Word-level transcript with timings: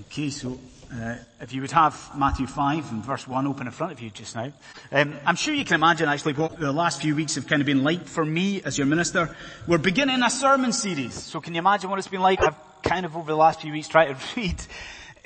Okay, 0.00 0.28
so 0.30 0.58
uh, 0.92 1.14
if 1.40 1.52
you 1.52 1.60
would 1.60 1.70
have 1.70 2.10
Matthew 2.16 2.48
5 2.48 2.90
and 2.90 3.04
verse 3.04 3.28
1 3.28 3.46
open 3.46 3.68
in 3.68 3.72
front 3.72 3.92
of 3.92 4.00
you 4.00 4.10
just 4.10 4.34
now. 4.34 4.52
Um, 4.90 5.14
I'm 5.24 5.36
sure 5.36 5.54
you 5.54 5.64
can 5.64 5.76
imagine 5.76 6.08
actually 6.08 6.32
what 6.32 6.58
the 6.58 6.72
last 6.72 7.00
few 7.00 7.14
weeks 7.14 7.36
have 7.36 7.46
kind 7.46 7.62
of 7.62 7.66
been 7.66 7.84
like 7.84 8.06
for 8.06 8.24
me 8.24 8.60
as 8.62 8.76
your 8.76 8.88
minister. 8.88 9.36
We're 9.68 9.78
beginning 9.78 10.20
a 10.24 10.30
sermon 10.30 10.72
series. 10.72 11.14
So 11.14 11.40
can 11.40 11.54
you 11.54 11.60
imagine 11.60 11.90
what 11.90 12.00
it's 12.00 12.08
been 12.08 12.22
like? 12.22 12.42
I've 12.42 12.56
kind 12.82 13.06
of 13.06 13.16
over 13.16 13.30
the 13.30 13.36
last 13.36 13.60
few 13.60 13.70
weeks 13.70 13.86
tried 13.86 14.06
to 14.06 14.16
read 14.36 14.60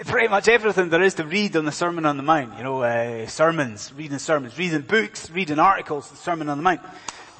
pretty 0.04 0.28
much 0.28 0.48
everything 0.48 0.90
there 0.90 1.02
is 1.02 1.14
to 1.14 1.24
read 1.24 1.56
on 1.56 1.64
the 1.64 1.72
Sermon 1.72 2.04
on 2.04 2.18
the 2.18 2.22
Mount. 2.22 2.58
You 2.58 2.64
know, 2.64 2.82
uh, 2.82 3.26
sermons, 3.26 3.90
reading 3.94 4.18
sermons, 4.18 4.58
reading 4.58 4.82
books, 4.82 5.30
reading 5.30 5.58
articles, 5.58 6.10
the 6.10 6.16
Sermon 6.16 6.50
on 6.50 6.58
the 6.58 6.62
Mount. 6.62 6.82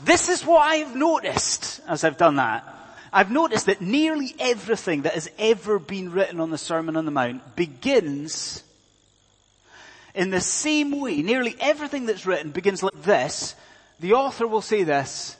This 0.02 0.30
is 0.30 0.46
what 0.46 0.60
I've 0.60 0.96
noticed 0.96 1.80
as 1.86 2.04
I've 2.04 2.16
done 2.16 2.36
that. 2.36 2.77
I've 3.12 3.30
noticed 3.30 3.66
that 3.66 3.80
nearly 3.80 4.34
everything 4.38 5.02
that 5.02 5.14
has 5.14 5.30
ever 5.38 5.78
been 5.78 6.12
written 6.12 6.40
on 6.40 6.50
the 6.50 6.58
Sermon 6.58 6.96
on 6.96 7.04
the 7.04 7.10
Mount 7.10 7.56
begins 7.56 8.62
in 10.14 10.30
the 10.30 10.40
same 10.40 11.00
way. 11.00 11.22
Nearly 11.22 11.56
everything 11.60 12.06
that's 12.06 12.26
written 12.26 12.50
begins 12.50 12.82
like 12.82 13.02
this. 13.02 13.54
The 14.00 14.14
author 14.14 14.46
will 14.46 14.62
say 14.62 14.82
this. 14.82 15.36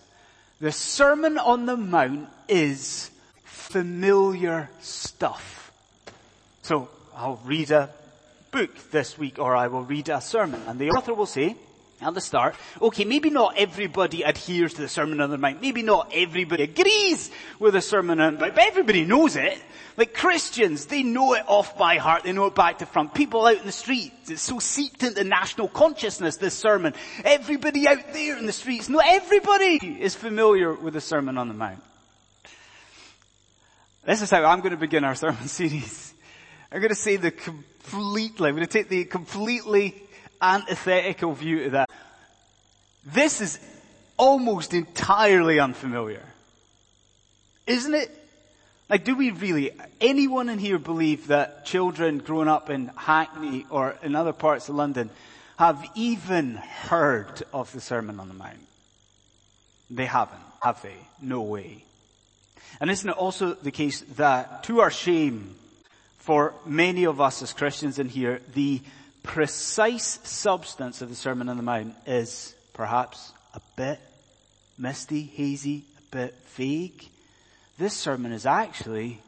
The 0.61 0.73
Sermon 0.73 1.39
on 1.39 1.67
the 1.67 1.77
Mount 1.77 2.29
is 2.49 3.11
familiar 3.45 4.71
stuff. 4.81 5.73
So 6.63 6.89
I'll 7.15 7.41
read 7.45 7.71
a 7.71 7.91
book 8.51 8.91
this 8.91 9.19
week 9.19 9.39
or 9.39 9.55
I 9.55 9.69
will 9.69 9.83
read 9.83 10.09
a 10.09 10.21
sermon 10.21 10.63
and 10.67 10.79
the 10.79 10.91
author 10.91 11.15
will 11.15 11.27
say, 11.27 11.57
at 12.01 12.15
the 12.15 12.21
start, 12.21 12.55
okay, 12.81 13.05
maybe 13.05 13.31
not 13.31 13.55
everybody 13.57 14.23
adheres 14.23 14.75
to 14.75 14.83
the 14.83 14.89
Sermon 14.89 15.21
on 15.21 15.31
the 15.31 15.39
Mount. 15.39 15.61
Maybe 15.61 15.83
not 15.83 16.11
everybody 16.15 16.63
agrees 16.63 17.31
with 17.59 17.75
the 17.75 17.81
Sermon 17.81 18.21
on 18.21 18.35
the 18.35 18.41
Mount, 18.41 18.55
but 18.55 18.65
everybody 18.65 19.05
knows 19.05 19.37
it. 19.37 19.59
Like 19.97 20.15
Christians, 20.15 20.87
they 20.87 21.03
know 21.03 21.35
it 21.35 21.43
off 21.49 21.77
by 21.77 21.97
heart. 21.97 22.23
They 22.23 22.33
know 22.33 22.47
it 22.47 22.55
back 22.55 22.79
to 22.79 22.87
front. 22.87 23.15
People 23.15 23.45
out 23.47 23.59
in 23.59 23.67
the 23.67 23.73
streets, 23.73 24.31
it's 24.31 24.43
so 24.43 24.61
seeped 24.61 25.03
into 25.03 25.25
national 25.25 25.67
consciousness, 25.67 26.37
this 26.37 26.55
sermon. 26.55 26.95
Everybody 27.25 27.89
out 27.89 28.13
there 28.13 28.39
in 28.39 28.47
the 28.47 28.53
streets, 28.53 28.89
not 28.89 29.05
everybody 29.05 29.79
is 30.01 30.15
familiar 30.15 30.73
with 30.73 30.95
the 30.95 31.01
Sermon 31.01 31.37
on 31.37 31.49
the 31.49 31.55
Mount. 31.55 31.83
This 34.05 34.23
is 34.23 34.31
how 34.31 34.45
I'm 34.45 34.61
going 34.61 34.71
to 34.71 34.77
begin 34.77 35.03
our 35.03 35.15
sermon 35.17 35.49
series. 35.49 36.15
I'm 36.71 36.81
going 36.81 36.91
to 36.91 36.95
say 36.95 37.17
the 37.17 37.33
completely, 37.33 38.49
I'm 38.49 38.55
going 38.55 38.67
to 38.67 38.73
take 38.73 38.89
the 38.89 39.05
completely 39.05 40.08
antithetical 40.41 41.33
view 41.33 41.65
to 41.65 41.71
that. 41.71 41.91
This 43.05 43.41
is 43.41 43.59
almost 44.17 44.75
entirely 44.75 45.61
unfamiliar. 45.61 46.25
Isn't 47.67 47.95
it? 47.95 48.11
Like, 48.89 49.05
do 49.05 49.15
we 49.15 49.31
really, 49.31 49.73
anyone 50.01 50.49
in 50.49 50.59
here 50.59 50.79
believe 50.79 51.27
that 51.27 51.67
children 51.67 52.19
growing 52.19 52.49
up 52.49 52.71
in 52.71 52.91
Hackney 52.97 53.67
or 53.69 53.97
in 54.03 54.17
other 54.17 54.33
parts 54.33 54.69
of 54.69 54.77
London 54.77 55.11
have 55.59 55.85
even 55.95 56.55
heard 56.55 57.43
of 57.53 57.71
the 57.73 57.81
Sermon 57.81 58.19
on 58.19 58.29
the 58.29 58.35
Mount? 58.35 58.59
They 59.91 60.07
haven't, 60.07 60.41
have 60.63 60.81
they? 60.81 60.97
No 61.21 61.43
way. 61.43 61.85
And 62.81 62.91
isn't 62.91 63.09
it 63.09 63.17
also 63.17 63.55
the 63.55 63.71
case 63.71 64.01
that, 64.17 64.65
to 64.65 64.81
our 64.81 64.91
shame, 64.91 65.55
for 66.19 66.55
many 66.65 67.05
of 67.05 67.21
us 67.21 67.43
as 67.43 67.53
Christians 67.53 67.99
in 67.99 68.09
here, 68.09 68.41
the 68.55 68.81
precise 69.29 70.19
substance 70.25 71.03
of 71.03 71.11
the 71.11 71.15
Sermon 71.15 71.51
on 71.51 71.59
the 71.59 71.63
Mount 71.63 71.95
is 72.07 72.55
perhaps 72.73 73.33
a 73.53 73.61
bit 73.77 74.01
misty, 74.79 75.23
hazy, 75.23 75.85
a 75.99 76.17
bit 76.17 76.35
vague. 76.57 77.05
This 77.77 77.93
sermon 77.93 78.33
is 78.33 78.47
actually 78.47 79.21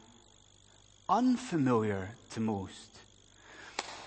unfamiliar 1.07 2.15
to 2.31 2.39
most. 2.39 2.89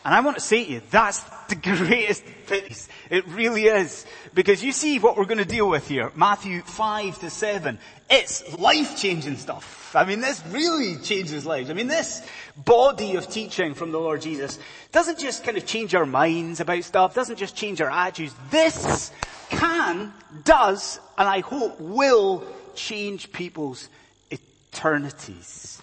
And 0.04 0.14
I 0.14 0.20
want 0.20 0.36
to 0.36 0.42
say 0.42 0.64
to 0.64 0.70
you, 0.72 0.82
that's 0.90 1.20
the 1.48 1.54
greatest 1.62 2.24
piece. 2.46 2.88
It 3.08 3.26
really 3.28 3.64
is. 3.64 4.04
Because 4.34 4.62
you 4.62 4.72
see 4.72 4.98
what 4.98 5.16
we're 5.16 5.24
going 5.24 5.38
to 5.38 5.44
deal 5.44 5.68
with 5.68 5.88
here. 5.88 6.12
Matthew 6.14 6.60
5 6.62 7.20
to 7.20 7.30
7. 7.30 7.78
It's 8.10 8.58
life-changing 8.58 9.36
stuff. 9.36 9.96
I 9.96 10.04
mean, 10.04 10.20
this 10.20 10.42
really 10.48 10.96
changes 10.96 11.46
lives. 11.46 11.70
I 11.70 11.72
mean, 11.72 11.86
this 11.86 12.20
body 12.56 13.16
of 13.16 13.28
teaching 13.28 13.74
from 13.74 13.92
the 13.92 13.98
Lord 13.98 14.20
Jesus 14.22 14.58
doesn't 14.92 15.18
just 15.18 15.44
kind 15.44 15.56
of 15.56 15.64
change 15.66 15.94
our 15.94 16.04
minds 16.04 16.60
about 16.60 16.84
stuff, 16.84 17.14
doesn't 17.14 17.36
just 17.36 17.56
change 17.56 17.80
our 17.80 17.90
attitudes. 17.90 18.34
This 18.50 19.10
can, 19.50 20.12
does, 20.44 20.98
and 21.16 21.28
I 21.28 21.40
hope 21.40 21.80
will 21.80 22.44
change 22.74 23.32
people's 23.32 23.88
eternities. 24.30 25.80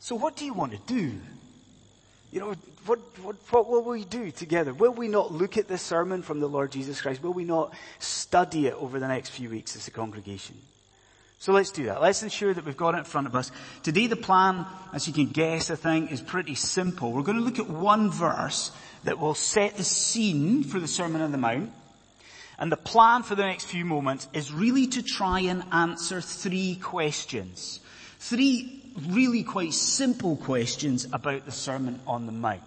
So 0.00 0.16
what 0.16 0.36
do 0.36 0.44
you 0.44 0.52
want 0.52 0.72
to 0.72 0.78
do? 0.86 1.18
You 2.30 2.40
know, 2.40 2.54
what, 2.86 2.98
what, 3.22 3.36
what 3.50 3.68
will 3.68 3.84
we 3.84 4.04
do 4.04 4.30
together? 4.30 4.72
Will 4.72 4.92
we 4.92 5.08
not 5.08 5.32
look 5.32 5.56
at 5.56 5.68
this 5.68 5.82
sermon 5.82 6.22
from 6.22 6.40
the 6.40 6.48
Lord 6.48 6.72
Jesus 6.72 7.00
Christ? 7.00 7.22
Will 7.22 7.32
we 7.32 7.44
not 7.44 7.74
study 7.98 8.66
it 8.66 8.74
over 8.74 8.98
the 8.98 9.08
next 9.08 9.30
few 9.30 9.50
weeks 9.50 9.76
as 9.76 9.86
a 9.88 9.90
congregation? 9.90 10.56
So 11.38 11.52
let's 11.52 11.70
do 11.70 11.86
that. 11.86 12.02
Let's 12.02 12.22
ensure 12.22 12.52
that 12.52 12.66
we've 12.66 12.76
got 12.76 12.94
it 12.94 12.98
in 12.98 13.04
front 13.04 13.26
of 13.26 13.34
us. 13.34 13.50
Today 13.82 14.06
the 14.06 14.16
plan, 14.16 14.66
as 14.92 15.06
you 15.06 15.14
can 15.14 15.26
guess, 15.26 15.70
I 15.70 15.74
think, 15.74 16.12
is 16.12 16.20
pretty 16.20 16.54
simple. 16.54 17.12
We're 17.12 17.22
going 17.22 17.38
to 17.38 17.44
look 17.44 17.58
at 17.58 17.68
one 17.68 18.10
verse 18.10 18.72
that 19.04 19.18
will 19.18 19.34
set 19.34 19.76
the 19.76 19.84
scene 19.84 20.64
for 20.64 20.78
the 20.78 20.88
Sermon 20.88 21.22
on 21.22 21.32
the 21.32 21.38
Mount. 21.38 21.72
And 22.58 22.70
the 22.70 22.76
plan 22.76 23.22
for 23.22 23.34
the 23.34 23.46
next 23.46 23.64
few 23.64 23.86
moments 23.86 24.28
is 24.34 24.52
really 24.52 24.86
to 24.88 25.02
try 25.02 25.40
and 25.40 25.64
answer 25.72 26.20
three 26.20 26.76
questions. 26.76 27.80
Three 28.18 28.79
really 29.08 29.42
quite 29.42 29.72
simple 29.72 30.36
questions 30.36 31.06
about 31.12 31.46
the 31.46 31.52
Sermon 31.52 32.00
on 32.06 32.26
the 32.26 32.32
Mount. 32.32 32.60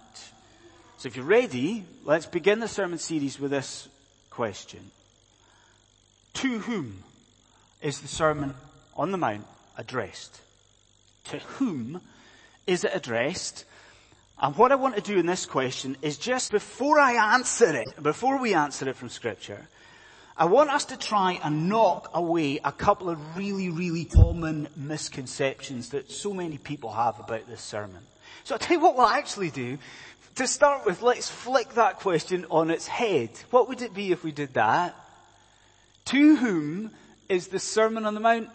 So 0.97 1.07
if 1.07 1.15
you're 1.15 1.25
ready, 1.25 1.83
let's 2.05 2.25
begin 2.25 2.59
the 2.59 2.67
sermon 2.67 2.99
series 2.99 3.39
with 3.39 3.51
this 3.51 3.89
question. 4.29 4.91
To 6.35 6.59
whom 6.59 7.03
is 7.81 7.99
the 7.99 8.07
Sermon 8.07 8.53
on 8.95 9.11
the 9.11 9.17
Mount 9.17 9.45
addressed? 9.77 10.39
To 11.25 11.39
whom 11.39 12.01
is 12.65 12.83
it 12.83 12.91
addressed? 12.93 13.65
And 14.41 14.55
what 14.55 14.71
I 14.71 14.75
want 14.75 14.95
to 14.95 15.01
do 15.01 15.19
in 15.19 15.25
this 15.25 15.45
question 15.45 15.97
is 16.01 16.17
just 16.17 16.51
before 16.51 16.99
I 16.99 17.33
answer 17.35 17.75
it, 17.75 18.01
before 18.01 18.39
we 18.39 18.53
answer 18.53 18.87
it 18.89 18.95
from 18.95 19.09
scripture, 19.09 19.67
I 20.35 20.45
want 20.45 20.71
us 20.71 20.85
to 20.85 20.97
try 20.97 21.39
and 21.43 21.69
knock 21.69 22.09
away 22.13 22.59
a 22.63 22.71
couple 22.71 23.09
of 23.09 23.37
really, 23.37 23.69
really 23.69 24.05
common 24.05 24.67
misconceptions 24.75 25.89
that 25.89 26.09
so 26.09 26.33
many 26.33 26.57
people 26.57 26.91
have 26.91 27.19
about 27.19 27.47
this 27.47 27.61
sermon. 27.61 28.01
So 28.43 28.55
I'll 28.55 28.59
tell 28.59 28.77
you 28.77 28.83
what 28.83 28.95
we'll 28.95 29.05
actually 29.05 29.51
do. 29.51 29.77
To 30.35 30.47
start 30.47 30.87
with, 30.87 31.03
let's 31.03 31.29
flick 31.29 31.75
that 31.75 31.99
question 31.99 32.47
on 32.49 32.71
its 32.71 32.87
head. 32.87 33.29
What 33.51 33.69
would 33.69 33.83
it 33.83 33.93
be 33.93 34.11
if 34.11 34.23
we 34.23 34.31
did 34.31 34.55
that? 34.55 34.95
To 36.05 36.35
whom 36.35 36.89
is 37.29 37.49
the 37.49 37.59
Sermon 37.59 38.07
on 38.07 38.15
the 38.15 38.19
Mount 38.19 38.49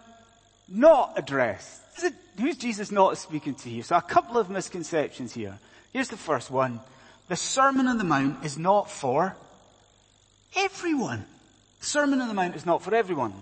not 0.69 1.13
addressed? 1.17 1.81
It, 2.03 2.15
who's 2.41 2.57
Jesus 2.57 2.91
not 2.91 3.17
speaking 3.19 3.55
to 3.55 3.69
here? 3.69 3.85
So 3.85 3.97
a 3.97 4.03
couple 4.03 4.37
of 4.37 4.51
misconceptions 4.51 5.33
here. 5.33 5.59
Here's 5.93 6.09
the 6.09 6.17
first 6.17 6.51
one. 6.51 6.81
The 7.29 7.37
Sermon 7.37 7.87
on 7.87 7.99
the 7.99 8.05
Mount 8.05 8.45
is 8.45 8.59
not 8.59 8.91
for 8.91 9.37
everyone. 10.57 11.25
The 11.81 11.87
Sermon 11.87 12.21
on 12.21 12.29
the 12.29 12.35
Mount 12.35 12.57
is 12.57 12.67
not 12.67 12.83
for 12.83 12.95
everyone. 12.95 13.33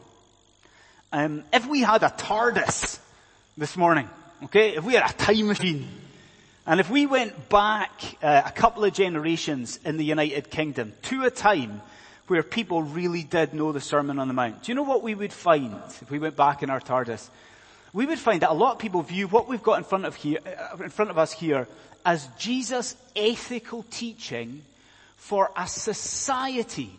Um, 1.13 1.45
if 1.53 1.67
we 1.67 1.81
had 1.81 2.03
a 2.03 2.11
TARDIS 2.11 2.99
this 3.57 3.77
morning, 3.77 4.11
okay, 4.45 4.77
if 4.77 4.85
we 4.85 4.95
had 4.95 5.11
a 5.11 5.15
time 5.15 5.47
machine, 5.47 5.89
and 6.67 6.79
if 6.79 6.91
we 6.91 7.07
went 7.07 7.49
back 7.49 7.91
uh, 8.23 8.43
a 8.45 8.51
couple 8.51 8.85
of 8.85 8.93
generations 8.93 9.79
in 9.85 9.97
the 9.97 10.05
United 10.05 10.51
Kingdom 10.51 10.93
to 11.03 11.25
a 11.25 11.31
time 11.31 11.81
where 12.27 12.43
people 12.43 12.83
really 12.83 13.23
did 13.23 13.55
know 13.55 13.73
the 13.73 13.81
Sermon 13.81 14.19
on 14.19 14.29
the 14.29 14.35
Mount, 14.35 14.65
do 14.65 14.73
you 14.73 14.75
know 14.77 14.83
what 14.83 15.03
we 15.03 15.15
would 15.15 15.33
find 15.33 15.75
if 16.03 16.11
we 16.11 16.19
went 16.19 16.37
back 16.37 16.63
in 16.63 16.69
our 16.69 16.81
TARDIS? 16.81 17.31
We 17.95 18.05
would 18.05 18.19
find 18.19 18.43
that 18.43 18.51
a 18.51 18.53
lot 18.53 18.73
of 18.73 18.79
people 18.79 19.01
view 19.01 19.29
what 19.29 19.49
we've 19.49 19.63
got 19.63 19.79
in 19.79 19.85
front 19.85 20.05
of 20.05 20.15
here, 20.15 20.41
uh, 20.45 20.83
in 20.83 20.91
front 20.91 21.11
of 21.11 21.17
us 21.17 21.33
here 21.33 21.67
as 22.05 22.29
Jesus' 22.39 22.97
ethical 23.15 23.84
teaching 23.91 24.63
for 25.16 25.51
a 25.57 25.66
society. 25.66 26.91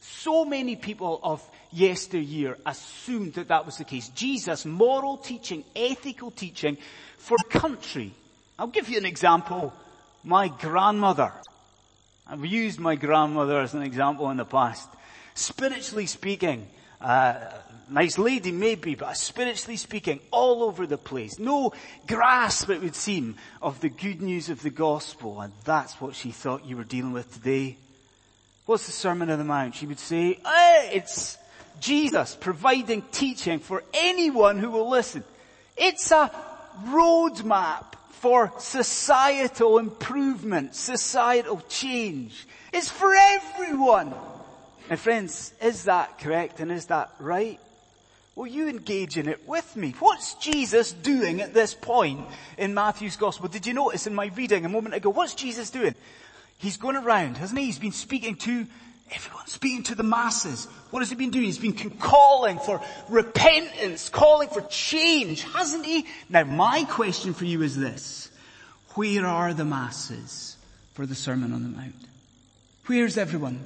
So 0.00 0.44
many 0.44 0.76
people 0.76 1.20
of 1.22 1.42
yesteryear 1.72 2.56
assumed 2.64 3.34
that 3.34 3.48
that 3.48 3.66
was 3.66 3.78
the 3.78 3.84
case. 3.84 4.08
Jesus' 4.10 4.64
moral 4.64 5.16
teaching, 5.16 5.64
ethical 5.74 6.30
teaching 6.30 6.78
for 7.16 7.36
country. 7.50 8.12
I'll 8.58 8.68
give 8.68 8.88
you 8.88 8.98
an 8.98 9.06
example. 9.06 9.72
My 10.24 10.48
grandmother. 10.48 11.32
I've 12.26 12.44
used 12.44 12.78
my 12.78 12.94
grandmother 12.94 13.60
as 13.60 13.74
an 13.74 13.82
example 13.82 14.30
in 14.30 14.36
the 14.36 14.44
past. 14.44 14.88
Spiritually 15.34 16.06
speaking, 16.06 16.66
uh, 17.00 17.36
nice 17.88 18.18
lady 18.18 18.52
maybe, 18.52 18.94
but 18.94 19.16
spiritually 19.16 19.76
speaking, 19.76 20.20
all 20.30 20.62
over 20.64 20.86
the 20.86 20.98
place. 20.98 21.38
No 21.38 21.72
grasp, 22.06 22.70
it 22.70 22.82
would 22.82 22.94
seem, 22.94 23.36
of 23.62 23.80
the 23.80 23.88
good 23.88 24.20
news 24.20 24.50
of 24.50 24.62
the 24.62 24.70
gospel. 24.70 25.40
And 25.40 25.52
that's 25.64 26.00
what 26.00 26.14
she 26.14 26.30
thought 26.30 26.66
you 26.66 26.76
were 26.76 26.84
dealing 26.84 27.12
with 27.12 27.32
today. 27.32 27.78
What's 28.68 28.84
the 28.84 28.92
Sermon 28.92 29.30
on 29.30 29.38
the 29.38 29.44
Mount? 29.44 29.76
She 29.76 29.86
would 29.86 29.98
say, 29.98 30.38
it's 30.92 31.38
Jesus 31.80 32.36
providing 32.38 33.00
teaching 33.00 33.60
for 33.60 33.82
anyone 33.94 34.58
who 34.58 34.70
will 34.70 34.90
listen. 34.90 35.24
It's 35.74 36.10
a 36.10 36.30
roadmap 36.84 37.94
for 38.10 38.52
societal 38.58 39.78
improvement, 39.78 40.74
societal 40.74 41.62
change. 41.70 42.46
It's 42.70 42.90
for 42.90 43.14
everyone. 43.14 44.12
And 44.90 45.00
friends, 45.00 45.54
is 45.62 45.84
that 45.84 46.18
correct 46.18 46.60
and 46.60 46.70
is 46.70 46.84
that 46.88 47.10
right? 47.18 47.58
Will 48.34 48.48
you 48.48 48.68
engage 48.68 49.16
in 49.16 49.30
it 49.30 49.48
with 49.48 49.76
me? 49.76 49.94
What's 49.98 50.34
Jesus 50.34 50.92
doing 50.92 51.40
at 51.40 51.54
this 51.54 51.72
point 51.72 52.20
in 52.58 52.74
Matthew's 52.74 53.16
gospel? 53.16 53.48
Did 53.48 53.66
you 53.66 53.72
notice 53.72 54.06
in 54.06 54.14
my 54.14 54.26
reading 54.26 54.66
a 54.66 54.68
moment 54.68 54.94
ago? 54.94 55.08
What's 55.08 55.34
Jesus 55.34 55.70
doing? 55.70 55.94
He's 56.58 56.76
going 56.76 56.96
around, 56.96 57.36
hasn't 57.36 57.58
he? 57.58 57.66
He's 57.66 57.78
been 57.78 57.92
speaking 57.92 58.34
to 58.36 58.66
everyone, 59.12 59.46
speaking 59.46 59.84
to 59.84 59.94
the 59.94 60.02
masses. 60.02 60.66
What 60.90 61.00
has 61.00 61.10
he 61.10 61.14
been 61.16 61.30
doing? 61.30 61.44
He's 61.44 61.58
been 61.58 61.72
calling 61.98 62.58
for 62.58 62.82
repentance, 63.08 64.08
calling 64.08 64.48
for 64.48 64.62
change, 64.62 65.42
hasn't 65.42 65.86
he? 65.86 66.06
Now 66.28 66.44
my 66.44 66.84
question 66.84 67.32
for 67.32 67.44
you 67.44 67.62
is 67.62 67.76
this. 67.76 68.30
Where 68.94 69.26
are 69.26 69.54
the 69.54 69.64
masses 69.64 70.56
for 70.94 71.06
the 71.06 71.14
Sermon 71.14 71.52
on 71.52 71.62
the 71.62 71.68
Mount? 71.68 71.94
Where's 72.86 73.16
everyone? 73.16 73.60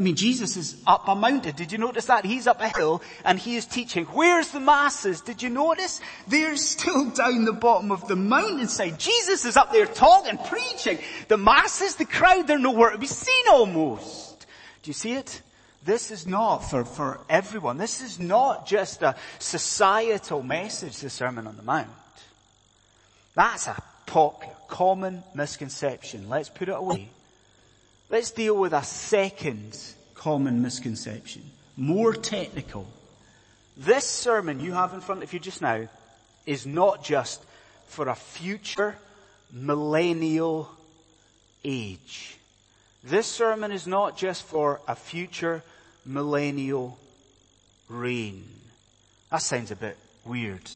I 0.00 0.02
mean, 0.02 0.16
Jesus 0.16 0.56
is 0.56 0.82
up 0.86 1.08
a 1.08 1.14
mountain. 1.14 1.54
Did 1.54 1.72
you 1.72 1.76
notice 1.76 2.06
that? 2.06 2.24
He's 2.24 2.46
up 2.46 2.62
a 2.62 2.70
hill 2.70 3.02
and 3.22 3.38
he 3.38 3.56
is 3.56 3.66
teaching. 3.66 4.06
Where's 4.06 4.48
the 4.48 4.58
masses? 4.58 5.20
Did 5.20 5.42
you 5.42 5.50
notice? 5.50 6.00
They're 6.26 6.56
still 6.56 7.10
down 7.10 7.44
the 7.44 7.52
bottom 7.52 7.92
of 7.92 8.08
the 8.08 8.16
mountainside. 8.16 8.98
Jesus 8.98 9.44
is 9.44 9.58
up 9.58 9.72
there 9.72 9.84
talking, 9.84 10.38
preaching. 10.38 11.00
The 11.28 11.36
masses, 11.36 11.96
the 11.96 12.06
crowd, 12.06 12.46
they're 12.46 12.58
nowhere 12.58 12.92
to 12.92 12.96
be 12.98 13.06
seen 13.06 13.44
almost. 13.50 14.46
Do 14.82 14.88
you 14.88 14.94
see 14.94 15.12
it? 15.12 15.42
This 15.84 16.10
is 16.10 16.26
not 16.26 16.60
for, 16.60 16.86
for 16.86 17.20
everyone. 17.28 17.76
This 17.76 18.00
is 18.00 18.18
not 18.18 18.66
just 18.66 19.02
a 19.02 19.16
societal 19.38 20.42
message, 20.42 20.96
the 20.96 21.10
Sermon 21.10 21.46
on 21.46 21.58
the 21.58 21.62
Mount. 21.62 21.90
That's 23.34 23.66
a 23.66 23.76
popular, 24.06 24.54
common 24.66 25.24
misconception. 25.34 26.30
Let's 26.30 26.48
put 26.48 26.70
it 26.70 26.74
away. 26.74 27.10
Let's 28.10 28.32
deal 28.32 28.56
with 28.56 28.72
a 28.72 28.82
second 28.82 29.78
common 30.14 30.60
misconception. 30.62 31.42
More 31.76 32.12
technical. 32.12 32.88
This 33.76 34.04
sermon 34.04 34.58
you 34.58 34.72
have 34.72 34.92
in 34.92 35.00
front 35.00 35.22
of 35.22 35.32
you 35.32 35.38
just 35.38 35.62
now 35.62 35.88
is 36.44 36.66
not 36.66 37.04
just 37.04 37.40
for 37.86 38.08
a 38.08 38.16
future 38.16 38.96
millennial 39.52 40.68
age. 41.64 42.36
This 43.04 43.28
sermon 43.28 43.70
is 43.70 43.86
not 43.86 44.16
just 44.16 44.42
for 44.42 44.80
a 44.88 44.96
future 44.96 45.62
millennial 46.04 46.98
reign. 47.88 48.44
That 49.30 49.42
sounds 49.42 49.70
a 49.70 49.76
bit 49.76 49.96
weird, 50.24 50.68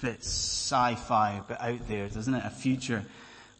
a 0.00 0.02
bit 0.04 0.18
sci-fi, 0.20 1.38
a 1.38 1.42
bit 1.42 1.60
out 1.62 1.88
there, 1.88 2.08
doesn't 2.08 2.34
it? 2.34 2.44
A 2.44 2.50
future 2.50 3.04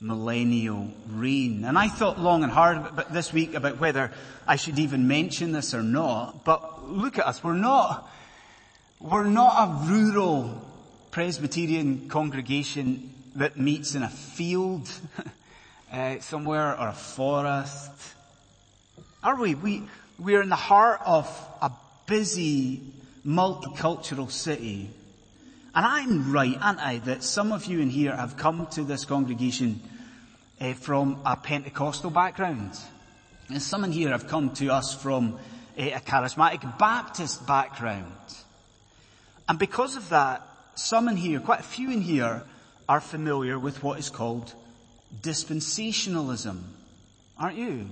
millennial 0.01 0.91
reign. 1.09 1.65
And 1.65 1.79
I 1.79 1.89
thought 1.89 2.19
long 2.19 2.43
and 2.43 2.53
hard 2.53 2.79
about 2.79 3.13
this 3.13 3.33
week 3.33 3.55
about 3.55 3.79
whether 3.79 4.13
I 4.47 4.57
should 4.57 4.79
even 4.79 5.09
mention 5.09 5.53
this 5.53 5.75
or 5.75 5.83
not. 5.83 6.45
But 6.45 6.89
look 6.89 7.19
at 7.19 7.27
us. 7.27 7.43
We're 7.43 7.55
not, 7.55 8.11
we're 9.01 9.25
not 9.25 9.69
a 9.69 9.91
rural 9.91 10.61
Presbyterian 11.11 12.09
congregation 12.09 13.15
that 13.37 13.57
meets 13.57 13.95
in 13.95 14.03
a 14.03 14.09
field 14.09 14.91
uh, 15.93 16.19
somewhere 16.21 16.79
or 16.79 16.89
a 16.89 16.93
forest. 16.93 17.91
Are 19.23 19.37
we? 19.37 19.55
We, 19.55 19.83
we're 20.19 20.43
in 20.43 20.49
the 20.49 20.57
heart 20.57 21.01
of 21.05 21.27
a 21.63 21.71
busy 22.07 22.83
multicultural 23.27 24.31
city. 24.31 24.91
And 25.75 25.85
I'm 25.85 26.33
right, 26.33 26.57
aren't 26.61 26.79
I, 26.79 26.99
that 26.99 27.25
some 27.25 27.51
of 27.51 27.65
you 27.67 27.81
in 27.81 27.91
here 27.91 28.15
have 28.15 28.37
come 28.37 28.69
to 28.73 28.85
this 28.85 29.05
congregation 29.05 29.81
uh, 30.61 30.75
from 30.75 31.21
a 31.27 31.37
Pentecostal 31.37 32.11
background. 32.11 32.79
And 33.49 33.61
some 33.61 33.83
in 33.83 33.91
here 33.91 34.11
have 34.11 34.29
come 34.29 34.51
to 34.55 34.69
us 34.69 34.95
from 34.95 35.37
a, 35.77 35.93
a 35.93 36.01
charismatic 36.01 36.79
Baptist 36.79 37.45
background. 37.47 38.13
And 39.49 39.59
because 39.59 39.97
of 39.97 40.09
that, 40.11 40.47
some 40.77 41.09
in 41.09 41.17
here, 41.17 41.41
quite 41.41 41.61
a 41.61 41.65
few 41.65 41.91
in 41.91 42.01
here, 42.01 42.45
are 42.89 43.01
familiar 43.01 43.59
with 43.59 43.83
what 43.83 43.99
is 43.99 44.11
called 44.11 44.55
dispensationalism. 45.23 46.63
Aren't 47.37 47.59
you? 47.59 47.87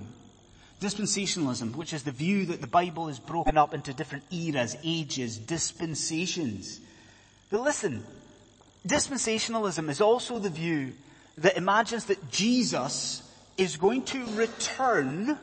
Dispensationalism, 0.79 1.75
which 1.75 1.91
is 1.91 2.03
the 2.03 2.11
view 2.11 2.45
that 2.45 2.61
the 2.61 2.67
Bible 2.67 3.09
is 3.09 3.19
broken 3.19 3.57
up 3.57 3.73
into 3.73 3.93
different 3.93 4.23
eras, 4.31 4.77
ages, 4.83 5.37
dispensations. 5.37 6.79
But 7.53 7.61
listen, 7.61 8.03
dispensationalism 8.87 9.87
is 9.87 10.01
also 10.01 10.39
the 10.39 10.49
view 10.49 10.93
that 11.37 11.55
imagines 11.55 12.05
that 12.05 12.31
Jesus 12.31 13.21
is 13.59 13.77
going 13.77 14.05
to 14.05 14.25
return, 14.33 15.37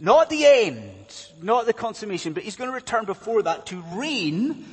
not 0.00 0.28
the 0.28 0.44
end, 0.44 1.06
not 1.40 1.66
the 1.66 1.72
consummation, 1.72 2.32
but 2.32 2.42
he's 2.42 2.56
going 2.56 2.68
to 2.68 2.74
return 2.74 3.04
before 3.04 3.42
that 3.42 3.66
to 3.66 3.80
reign 3.92 4.66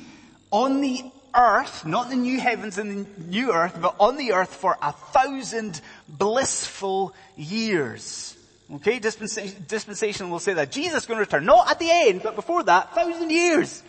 on 0.50 0.80
the 0.80 1.04
earth, 1.32 1.86
not 1.86 2.10
the 2.10 2.16
new 2.16 2.40
heavens 2.40 2.76
and 2.76 3.06
the 3.06 3.22
new 3.22 3.52
earth, 3.52 3.78
but 3.80 3.94
on 4.00 4.16
the 4.16 4.32
earth 4.32 4.52
for 4.52 4.76
a 4.82 4.90
thousand 4.90 5.80
blissful 6.08 7.14
years. 7.36 8.36
Okay, 8.74 8.98
dispensation, 8.98 9.64
dispensation 9.68 10.28
will 10.28 10.40
say 10.40 10.54
that. 10.54 10.72
Jesus 10.72 11.04
is 11.04 11.06
going 11.06 11.18
to 11.18 11.24
return, 11.24 11.44
not 11.44 11.70
at 11.70 11.78
the 11.78 11.88
end, 11.88 12.24
but 12.24 12.34
before 12.34 12.64
that, 12.64 12.96
thousand 12.96 13.30
years. 13.30 13.80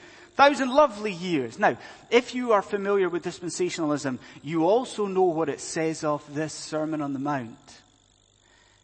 Thousand 0.41 0.73
lovely 0.73 1.11
years. 1.11 1.59
Now, 1.59 1.77
if 2.09 2.33
you 2.33 2.53
are 2.53 2.63
familiar 2.63 3.09
with 3.09 3.23
dispensationalism, 3.23 4.17
you 4.41 4.67
also 4.67 5.05
know 5.05 5.21
what 5.21 5.49
it 5.49 5.59
says 5.59 6.03
of 6.03 6.33
this 6.33 6.51
Sermon 6.51 6.99
on 6.99 7.13
the 7.13 7.19
Mount. 7.19 7.59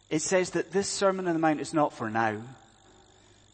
It 0.08 0.22
says 0.22 0.50
that 0.50 0.70
this 0.70 0.88
Sermon 0.88 1.26
on 1.26 1.32
the 1.32 1.40
Mount 1.40 1.60
is 1.60 1.74
not 1.74 1.92
for 1.92 2.10
now. 2.10 2.36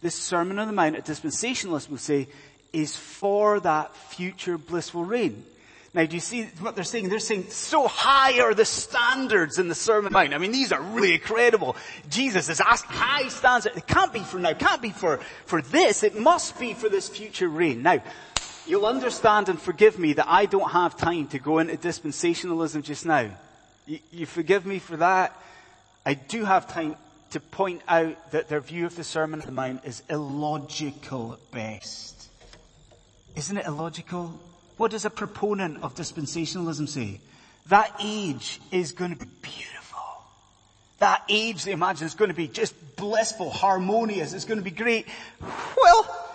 This 0.02 0.14
Sermon 0.14 0.58
on 0.58 0.66
the 0.66 0.74
Mount, 0.74 0.98
a 0.98 1.00
dispensationalist 1.00 1.88
will 1.88 1.96
say, 1.96 2.28
is 2.74 2.94
for 2.94 3.58
that 3.60 3.96
future 3.96 4.58
blissful 4.58 5.06
reign. 5.06 5.42
Now, 5.94 6.04
do 6.06 6.16
you 6.16 6.20
see 6.20 6.46
what 6.58 6.74
they're 6.74 6.82
saying? 6.82 7.08
They're 7.08 7.20
saying 7.20 7.50
so 7.50 7.86
high 7.86 8.40
are 8.40 8.52
the 8.52 8.64
standards 8.64 9.60
in 9.60 9.68
the 9.68 9.76
Sermon 9.76 10.08
on 10.08 10.12
Mount. 10.12 10.34
I 10.34 10.38
mean, 10.38 10.50
these 10.50 10.72
are 10.72 10.82
really 10.82 11.14
incredible. 11.14 11.76
Jesus 12.10 12.48
has 12.48 12.60
asked 12.60 12.86
high 12.86 13.28
standards. 13.28 13.76
It 13.76 13.86
can't 13.86 14.12
be 14.12 14.18
for 14.18 14.40
now. 14.40 14.50
It 14.50 14.58
can't 14.58 14.82
be 14.82 14.90
for, 14.90 15.18
for 15.46 15.62
this. 15.62 16.02
It 16.02 16.18
must 16.18 16.58
be 16.58 16.74
for 16.74 16.88
this 16.88 17.08
future 17.08 17.48
reign. 17.48 17.82
Now, 17.82 18.02
you'll 18.66 18.86
understand 18.86 19.48
and 19.48 19.60
forgive 19.60 19.96
me 19.96 20.14
that 20.14 20.26
I 20.28 20.46
don't 20.46 20.72
have 20.72 20.96
time 20.96 21.28
to 21.28 21.38
go 21.38 21.60
into 21.60 21.76
dispensationalism 21.76 22.82
just 22.82 23.06
now. 23.06 23.30
You, 23.86 24.00
you 24.10 24.26
forgive 24.26 24.66
me 24.66 24.80
for 24.80 24.96
that. 24.96 25.40
I 26.04 26.14
do 26.14 26.44
have 26.44 26.66
time 26.66 26.96
to 27.30 27.40
point 27.40 27.82
out 27.86 28.32
that 28.32 28.48
their 28.48 28.60
view 28.60 28.86
of 28.86 28.96
the 28.96 29.04
Sermon 29.04 29.42
on 29.42 29.54
Mount 29.54 29.84
is 29.84 30.02
illogical 30.10 31.34
at 31.34 31.50
best. 31.52 32.30
Isn't 33.36 33.58
it 33.58 33.66
illogical? 33.66 34.40
What 34.76 34.90
does 34.90 35.04
a 35.04 35.10
proponent 35.10 35.82
of 35.82 35.94
dispensationalism 35.94 36.88
say? 36.88 37.20
That 37.68 37.94
age 38.02 38.60
is 38.70 38.92
going 38.92 39.16
to 39.16 39.16
be 39.16 39.30
beautiful. 39.40 40.00
That 40.98 41.22
age, 41.28 41.64
they 41.64 41.72
imagine, 41.72 42.06
is 42.06 42.14
going 42.14 42.30
to 42.30 42.36
be 42.36 42.48
just 42.48 42.74
blissful, 42.96 43.50
harmonious. 43.50 44.32
It's 44.32 44.44
going 44.44 44.58
to 44.58 44.64
be 44.64 44.70
great. 44.70 45.06
Well, 45.40 46.26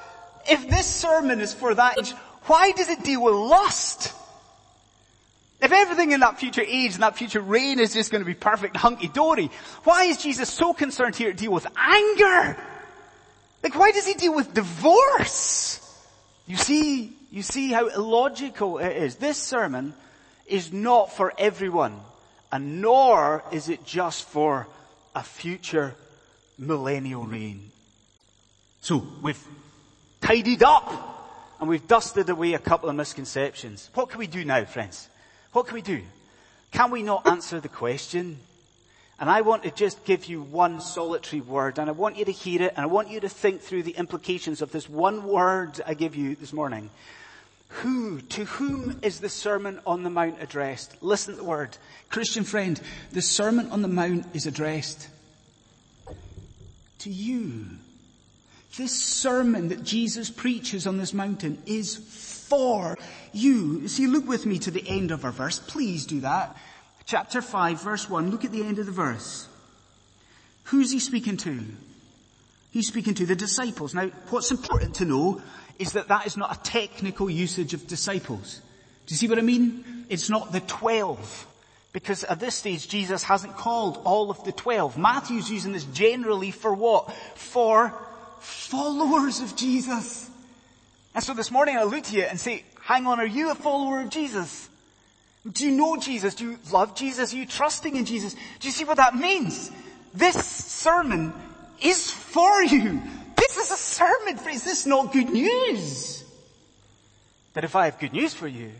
if 0.49 0.69
this 0.69 0.85
sermon 0.85 1.39
is 1.41 1.53
for 1.53 1.73
that 1.75 1.99
age, 1.99 2.11
why 2.45 2.71
does 2.71 2.89
it 2.89 3.03
deal 3.03 3.23
with 3.23 3.33
lust? 3.33 4.13
If 5.61 5.73
everything 5.73 6.13
in 6.13 6.21
that 6.21 6.39
future 6.39 6.61
age 6.61 6.93
and 6.93 7.03
that 7.03 7.17
future 7.17 7.41
reign 7.41 7.79
is 7.79 7.93
just 7.93 8.11
going 8.11 8.21
to 8.21 8.25
be 8.25 8.33
perfect 8.33 8.77
hunky-dory, 8.77 9.51
why 9.83 10.05
is 10.05 10.17
Jesus 10.17 10.49
so 10.49 10.73
concerned 10.73 11.15
here 11.15 11.31
to 11.31 11.37
deal 11.37 11.51
with 11.51 11.67
anger? 11.77 12.57
Like 13.61 13.75
why 13.75 13.91
does 13.91 14.07
he 14.07 14.13
deal 14.13 14.33
with 14.33 14.53
divorce? 14.53 15.85
You 16.47 16.55
see, 16.55 17.13
you 17.31 17.41
see 17.41 17.71
how 17.71 17.87
illogical 17.87 18.79
it 18.79 18.95
is. 18.95 19.15
This 19.15 19.37
sermon 19.37 19.93
is 20.47 20.73
not 20.73 21.11
for 21.11 21.33
everyone, 21.37 21.99
and 22.51 22.81
nor 22.81 23.43
is 23.51 23.69
it 23.69 23.85
just 23.85 24.27
for 24.27 24.67
a 25.15 25.23
future 25.23 25.95
millennial 26.57 27.25
reign. 27.25 27.71
So, 28.81 29.05
we've 29.21 29.43
tidied 30.21 30.63
up 30.63 31.17
and 31.59 31.69
we've 31.69 31.87
dusted 31.87 32.29
away 32.29 32.53
a 32.53 32.59
couple 32.59 32.89
of 32.89 32.95
misconceptions. 32.95 33.89
What 33.93 34.09
can 34.09 34.19
we 34.19 34.27
do 34.27 34.45
now, 34.45 34.63
friends? 34.65 35.09
What 35.51 35.67
can 35.67 35.75
we 35.75 35.81
do? 35.81 36.01
Can 36.71 36.91
we 36.91 37.03
not 37.03 37.27
answer 37.27 37.59
the 37.59 37.69
question? 37.69 38.39
And 39.19 39.29
I 39.29 39.41
want 39.41 39.63
to 39.63 39.71
just 39.71 40.05
give 40.05 40.25
you 40.25 40.41
one 40.41 40.79
solitary 40.79 41.41
word 41.41 41.77
and 41.77 41.89
I 41.89 41.93
want 41.93 42.15
you 42.15 42.25
to 42.25 42.31
hear 42.31 42.61
it 42.61 42.73
and 42.75 42.83
I 42.83 42.87
want 42.87 43.09
you 43.09 43.19
to 43.19 43.29
think 43.29 43.61
through 43.61 43.83
the 43.83 43.91
implications 43.91 44.61
of 44.61 44.71
this 44.71 44.89
one 44.89 45.25
word 45.25 45.81
I 45.85 45.93
give 45.93 46.15
you 46.15 46.35
this 46.35 46.53
morning. 46.53 46.89
Who, 47.69 48.21
to 48.21 48.45
whom 48.45 48.99
is 49.03 49.19
the 49.19 49.29
Sermon 49.29 49.79
on 49.85 50.03
the 50.03 50.09
Mount 50.09 50.41
addressed? 50.41 50.95
Listen 51.03 51.35
to 51.35 51.41
the 51.41 51.45
word. 51.45 51.77
Christian 52.09 52.43
friend, 52.43 52.79
the 53.11 53.21
Sermon 53.21 53.69
on 53.71 53.81
the 53.81 53.87
Mount 53.87 54.25
is 54.33 54.47
addressed 54.47 55.09
to 56.99 57.09
you. 57.09 57.65
This 58.77 58.93
sermon 58.93 59.69
that 59.69 59.83
Jesus 59.83 60.29
preaches 60.29 60.87
on 60.87 60.97
this 60.97 61.13
mountain 61.13 61.61
is 61.65 61.97
for 61.97 62.97
you. 63.33 63.87
See, 63.87 64.07
look 64.07 64.27
with 64.27 64.45
me 64.45 64.59
to 64.59 64.71
the 64.71 64.87
end 64.87 65.11
of 65.11 65.25
our 65.25 65.31
verse. 65.31 65.59
Please 65.59 66.05
do 66.05 66.21
that. 66.21 66.55
Chapter 67.09 67.41
5 67.41 67.81
verse 67.81 68.07
1, 68.07 68.29
look 68.29 68.45
at 68.45 68.51
the 68.51 68.63
end 68.63 68.77
of 68.77 68.85
the 68.85 68.91
verse. 68.91 69.47
Who's 70.65 70.91
he 70.91 70.99
speaking 70.99 71.37
to? 71.37 71.59
He's 72.71 72.87
speaking 72.87 73.15
to 73.15 73.25
the 73.25 73.35
disciples. 73.35 73.95
Now, 73.95 74.11
what's 74.29 74.51
important 74.51 74.95
to 74.95 75.05
know 75.05 75.41
is 75.79 75.93
that 75.93 76.09
that 76.09 76.27
is 76.27 76.37
not 76.37 76.55
a 76.55 76.61
technical 76.61 77.27
usage 77.27 77.73
of 77.73 77.87
disciples. 77.87 78.61
Do 79.07 79.13
you 79.13 79.17
see 79.17 79.27
what 79.27 79.39
I 79.39 79.41
mean? 79.41 80.05
It's 80.09 80.29
not 80.29 80.51
the 80.51 80.59
twelve. 80.59 81.47
Because 81.91 82.23
at 82.23 82.39
this 82.39 82.53
stage, 82.53 82.87
Jesus 82.87 83.23
hasn't 83.23 83.57
called 83.57 83.99
all 84.03 84.29
of 84.29 84.43
the 84.43 84.51
twelve. 84.51 84.95
Matthew's 84.95 85.49
using 85.49 85.71
this 85.71 85.85
generally 85.85 86.51
for 86.51 86.75
what? 86.75 87.11
For 87.33 87.91
followers 88.39 89.39
of 89.39 89.55
Jesus. 89.55 90.29
And 91.15 91.23
so 91.23 91.33
this 91.33 91.49
morning 91.49 91.75
I 91.75 91.83
look 91.85 92.03
to 92.03 92.15
you 92.15 92.23
and 92.25 92.39
say, 92.39 92.63
hang 92.81 93.07
on, 93.07 93.19
are 93.19 93.25
you 93.25 93.49
a 93.49 93.55
follower 93.55 94.01
of 94.01 94.11
Jesus? 94.11 94.68
Do 95.51 95.65
you 95.65 95.71
know 95.71 95.97
Jesus? 95.97 96.35
Do 96.35 96.51
you 96.51 96.59
love 96.71 96.95
Jesus? 96.95 97.33
Are 97.33 97.37
you 97.37 97.45
trusting 97.45 97.95
in 97.95 98.05
Jesus? 98.05 98.33
Do 98.33 98.67
you 98.67 98.71
see 98.71 98.85
what 98.85 98.97
that 98.97 99.15
means? 99.15 99.71
This 100.13 100.43
sermon 100.45 101.33
is 101.81 102.11
for 102.11 102.63
you. 102.63 103.01
This 103.35 103.57
is 103.57 103.71
a 103.71 103.77
sermon 103.77 104.37
for, 104.37 104.49
is 104.49 104.63
this 104.63 104.85
not 104.85 105.13
good 105.13 105.29
news? 105.29 106.23
But 107.53 107.63
if 107.63 107.75
I 107.75 107.85
have 107.85 107.99
good 107.99 108.13
news 108.13 108.33
for 108.33 108.47
you, 108.47 108.71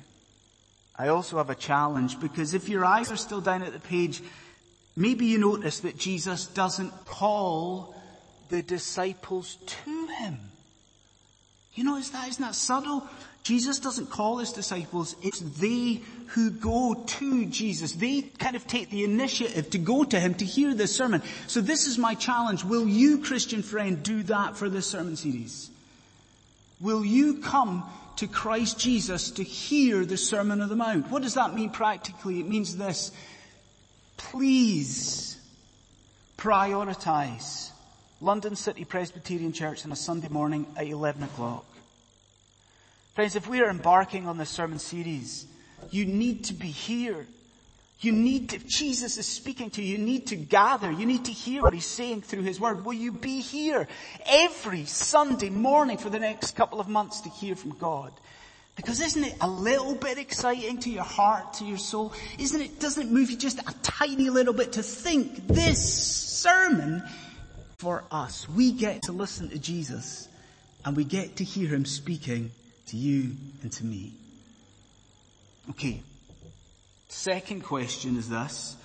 I 0.96 1.08
also 1.08 1.38
have 1.38 1.50
a 1.50 1.56
challenge 1.56 2.20
because 2.20 2.54
if 2.54 2.68
your 2.68 2.86
eyes 2.86 3.12
are 3.12 3.18
still 3.18 3.42
down 3.42 3.64
at 3.64 3.74
the 3.74 3.80
page, 3.80 4.22
maybe 4.96 5.26
you 5.26 5.38
notice 5.38 5.80
that 5.80 5.98
Jesus 5.98 6.46
doesn't 6.46 6.92
call 7.06 7.96
the 8.50 8.62
disciples 8.62 9.58
to 9.66 10.08
him. 10.08 10.49
You 11.74 11.84
notice 11.84 12.10
that? 12.10 12.28
Isn't 12.28 12.44
that 12.44 12.56
subtle? 12.56 13.08
Jesus 13.44 13.80
doesn't 13.80 14.10
call 14.10 14.38
his 14.38 14.52
disciples, 14.52 15.16
it's 15.24 15.40
they 15.40 16.02
who 16.28 16.52
go 16.52 16.94
to 16.94 17.46
Jesus. 17.46 17.94
They 17.94 18.22
kind 18.22 18.56
of 18.56 18.68
take 18.68 18.90
the 18.90 19.04
initiative 19.04 19.72
to 19.72 19.78
go 19.78 20.04
to 20.04 20.20
him 20.20 20.36
to 20.36 20.46
hear 20.46 20.74
this 20.74 20.96
sermon. 20.96 21.24
So 21.48 21.62
this 21.62 21.88
is 21.88 21.98
my 21.98 22.14
challenge. 22.16 22.64
Will 22.64 22.88
you, 22.88 23.20
Christian 23.20 23.64
friend, 23.64 24.04
do 24.04 24.24
that 24.24 24.58
for 24.58 24.70
this 24.70 24.88
sermon 24.88 25.16
series? 25.16 25.72
Will 26.80 27.04
you 27.04 27.40
come 27.40 27.90
to 28.18 28.28
Christ 28.28 28.78
Jesus 28.78 29.32
to 29.32 29.44
hear 29.44 30.06
the 30.06 30.18
Sermon 30.18 30.62
of 30.62 30.70
the 30.70 30.76
Mount? 30.76 31.10
What 31.10 31.24
does 31.24 31.34
that 31.36 31.56
mean 31.56 31.70
practically? 31.70 32.40
It 32.40 32.48
means 32.48 32.76
this. 32.78 33.12
Please 34.18 35.38
prioritize 36.38 37.72
London 38.22 38.56
City 38.56 38.84
Presbyterian 38.84 39.54
Church 39.54 39.86
on 39.86 39.92
a 39.92 39.96
Sunday 39.96 40.28
morning 40.28 40.68
at 40.76 40.88
11 40.88 41.24
o'clock. 41.24 41.66
Friends, 43.16 43.36
if 43.36 43.48
we 43.48 43.62
are 43.62 43.70
embarking 43.70 44.28
on 44.28 44.38
this 44.38 44.50
sermon 44.50 44.80
series, 44.80 45.46
you 45.90 46.06
need 46.06 46.44
to 46.46 46.54
be 46.54 46.68
here. 46.68 47.26
You 48.02 48.12
need 48.12 48.50
to, 48.50 48.58
if 48.58 48.68
Jesus 48.68 49.18
is 49.18 49.26
speaking 49.26 49.70
to 49.72 49.82
you, 49.82 49.98
you 49.98 50.04
need 50.04 50.28
to 50.28 50.36
gather. 50.36 50.92
You 50.92 51.06
need 51.06 51.26
to 51.26 51.32
hear 51.32 51.62
what 51.62 51.74
he's 51.74 51.86
saying 51.86 52.22
through 52.22 52.44
his 52.44 52.60
word. 52.60 52.86
Will 52.86 52.94
you 52.94 53.14
be 53.14 53.40
here 53.40 53.88
every 54.26 54.86
Sunday 54.86 55.50
morning 55.50 55.98
for 55.98 56.10
the 56.10 56.20
next 56.20 56.56
couple 56.56 56.80
of 56.82 56.90
months 56.90 57.22
to 57.22 57.30
hear 57.30 57.56
from 57.56 57.72
God? 57.72 58.12
Because 58.76 59.02
isn't 59.02 59.24
it 59.24 59.36
a 59.42 59.50
little 59.50 59.96
bit 59.96 60.18
exciting 60.18 60.80
to 60.80 60.90
your 60.90 61.04
heart, 61.04 61.56
to 61.56 61.66
your 61.66 61.78
soul? 61.78 62.14
Isn't 62.38 62.62
it, 62.62 62.80
doesn't 62.80 63.08
it 63.08 63.12
move 63.12 63.32
you 63.32 63.38
just 63.38 63.60
a 63.60 63.76
tiny 63.82 64.30
little 64.30 64.54
bit 64.54 64.74
to 64.74 64.84
think 64.84 65.48
this 65.48 66.42
sermon 66.42 67.04
for 67.80 68.04
us? 68.12 68.48
We 68.48 68.72
get 68.72 69.04
to 69.04 69.12
listen 69.12 69.50
to 69.50 69.58
Jesus 69.58 70.28
and 70.86 70.96
we 70.96 71.06
get 71.06 71.38
to 71.38 71.44
hear 71.44 71.70
him 71.70 71.86
speaking 71.86 72.52
to 72.88 72.98
you 72.98 73.32
and 73.64 73.72
to 73.72 73.86
me. 73.86 74.14
Okay. 75.72 76.04
Second 77.08 77.64
question 77.64 78.18
is 78.18 78.30
this. 78.30 78.76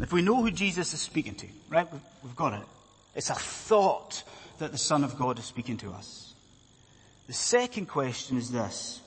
If 0.00 0.12
we 0.12 0.22
know 0.22 0.42
who 0.42 0.50
Jesus 0.50 0.94
is 0.94 1.00
speaking 1.00 1.34
to, 1.36 1.46
right? 1.68 1.88
We've 2.22 2.36
got 2.36 2.54
it. 2.54 2.66
It's 3.14 3.30
a 3.30 3.34
thought 3.34 4.22
that 4.58 4.72
the 4.72 4.78
Son 4.78 5.04
of 5.04 5.18
God 5.18 5.38
is 5.38 5.44
speaking 5.44 5.76
to 5.78 5.90
us. 5.90 6.34
The 7.26 7.32
second 7.32 7.86
question 7.86 8.38
is 8.38 8.50
this. 8.50 9.00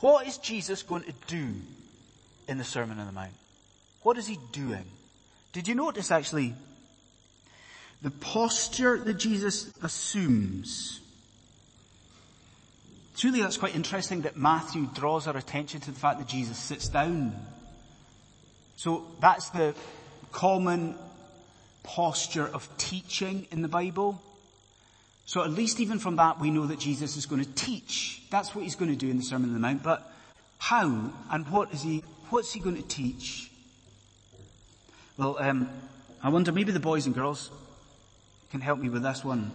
What 0.00 0.26
is 0.26 0.38
Jesus 0.38 0.82
going 0.82 1.04
to 1.04 1.14
do 1.26 1.46
in 2.48 2.58
the 2.58 2.64
Sermon 2.64 2.98
on 2.98 3.06
the 3.06 3.12
Mount? 3.12 3.32
What 4.02 4.18
is 4.18 4.26
he 4.26 4.38
doing? 4.52 4.84
Did 5.52 5.68
you 5.68 5.74
notice 5.74 6.10
actually 6.10 6.54
the 8.02 8.10
posture 8.10 8.98
that 8.98 9.14
Jesus 9.14 9.72
assumes 9.82 11.00
Truly 13.20 13.42
that's 13.42 13.58
quite 13.58 13.74
interesting 13.74 14.22
that 14.22 14.38
Matthew 14.38 14.88
draws 14.94 15.26
our 15.26 15.36
attention 15.36 15.78
to 15.82 15.90
the 15.90 16.00
fact 16.00 16.20
that 16.20 16.26
Jesus 16.26 16.56
sits 16.56 16.88
down. 16.88 17.36
So 18.76 19.06
that's 19.20 19.50
the 19.50 19.74
common 20.32 20.94
posture 21.82 22.46
of 22.46 22.66
teaching 22.78 23.46
in 23.50 23.60
the 23.60 23.68
Bible. 23.68 24.22
So 25.26 25.44
at 25.44 25.50
least 25.50 25.80
even 25.80 25.98
from 25.98 26.16
that 26.16 26.40
we 26.40 26.50
know 26.50 26.66
that 26.66 26.78
Jesus 26.78 27.18
is 27.18 27.26
going 27.26 27.44
to 27.44 27.52
teach. 27.52 28.22
That's 28.30 28.54
what 28.54 28.64
he's 28.64 28.74
going 28.74 28.90
to 28.90 28.96
do 28.96 29.10
in 29.10 29.18
the 29.18 29.22
Sermon 29.22 29.50
on 29.50 29.54
the 29.54 29.60
Mount. 29.60 29.82
But 29.82 30.10
how 30.56 31.12
and 31.30 31.46
what 31.48 31.74
is 31.74 31.82
he, 31.82 32.02
what's 32.30 32.54
he 32.54 32.60
going 32.60 32.76
to 32.76 32.88
teach? 32.88 33.50
Well, 35.18 35.36
um, 35.38 35.68
I 36.22 36.30
wonder 36.30 36.52
maybe 36.52 36.72
the 36.72 36.80
boys 36.80 37.04
and 37.04 37.14
girls 37.14 37.50
can 38.50 38.60
help 38.60 38.78
me 38.78 38.88
with 38.88 39.02
this 39.02 39.24
one. 39.24 39.52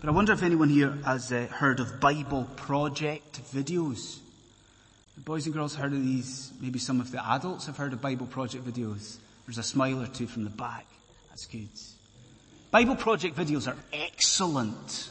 But 0.00 0.08
I 0.08 0.12
wonder 0.12 0.32
if 0.32 0.42
anyone 0.42 0.68
here 0.68 0.96
has 1.04 1.30
uh, 1.32 1.46
heard 1.50 1.80
of 1.80 2.00
Bible 2.00 2.48
Project 2.56 3.42
videos. 3.52 4.18
The 5.16 5.20
boys 5.22 5.44
and 5.46 5.54
girls 5.54 5.74
heard 5.74 5.92
of 5.92 6.02
these. 6.02 6.52
Maybe 6.60 6.78
some 6.78 7.00
of 7.00 7.10
the 7.10 7.22
adults 7.32 7.66
have 7.66 7.76
heard 7.76 7.92
of 7.92 8.00
Bible 8.00 8.26
Project 8.26 8.64
videos. 8.64 9.18
There's 9.46 9.58
a 9.58 9.62
smile 9.62 10.00
or 10.00 10.06
two 10.06 10.26
from 10.26 10.44
the 10.44 10.50
back. 10.50 10.86
That's 11.28 11.46
good. 11.46 11.68
Bible 12.70 12.96
Project 12.96 13.36
videos 13.36 13.66
are 13.66 13.76
excellent. 13.92 15.10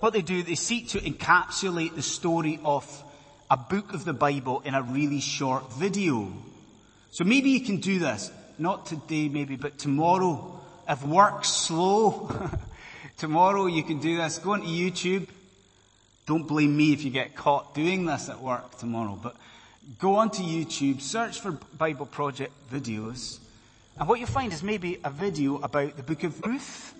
What 0.00 0.12
they 0.12 0.22
do, 0.22 0.42
they 0.42 0.56
seek 0.56 0.88
to 0.88 0.98
encapsulate 0.98 1.94
the 1.94 2.02
story 2.02 2.60
of 2.64 3.02
a 3.50 3.56
book 3.56 3.94
of 3.94 4.04
the 4.04 4.12
Bible 4.12 4.60
in 4.64 4.74
a 4.74 4.82
really 4.82 5.20
short 5.20 5.72
video. 5.74 6.32
So 7.10 7.24
maybe 7.24 7.50
you 7.50 7.60
can 7.60 7.78
do 7.78 8.00
this. 8.00 8.30
Not 8.58 8.86
today 8.86 9.28
maybe, 9.28 9.56
but 9.56 9.78
tomorrow. 9.78 10.53
If 10.88 11.04
work's 11.04 11.48
slow, 11.48 12.30
Tomorrow 13.16 13.66
you 13.66 13.82
can 13.82 14.00
do 14.00 14.16
this. 14.16 14.38
Go 14.38 14.52
onto 14.52 14.66
YouTube. 14.66 15.28
Don't 16.26 16.46
blame 16.46 16.76
me 16.76 16.92
if 16.92 17.04
you 17.04 17.10
get 17.10 17.36
caught 17.36 17.74
doing 17.74 18.06
this 18.06 18.28
at 18.28 18.40
work 18.40 18.78
tomorrow, 18.78 19.18
but 19.22 19.36
go 19.98 20.16
onto 20.16 20.42
YouTube, 20.42 21.00
search 21.02 21.40
for 21.40 21.52
Bible 21.52 22.06
Project 22.06 22.52
videos, 22.72 23.38
and 23.98 24.08
what 24.08 24.18
you'll 24.18 24.28
find 24.28 24.52
is 24.52 24.62
maybe 24.62 24.98
a 25.04 25.10
video 25.10 25.58
about 25.58 25.96
the 25.96 26.02
book 26.02 26.24
of 26.24 26.40
Ruth. 26.44 26.94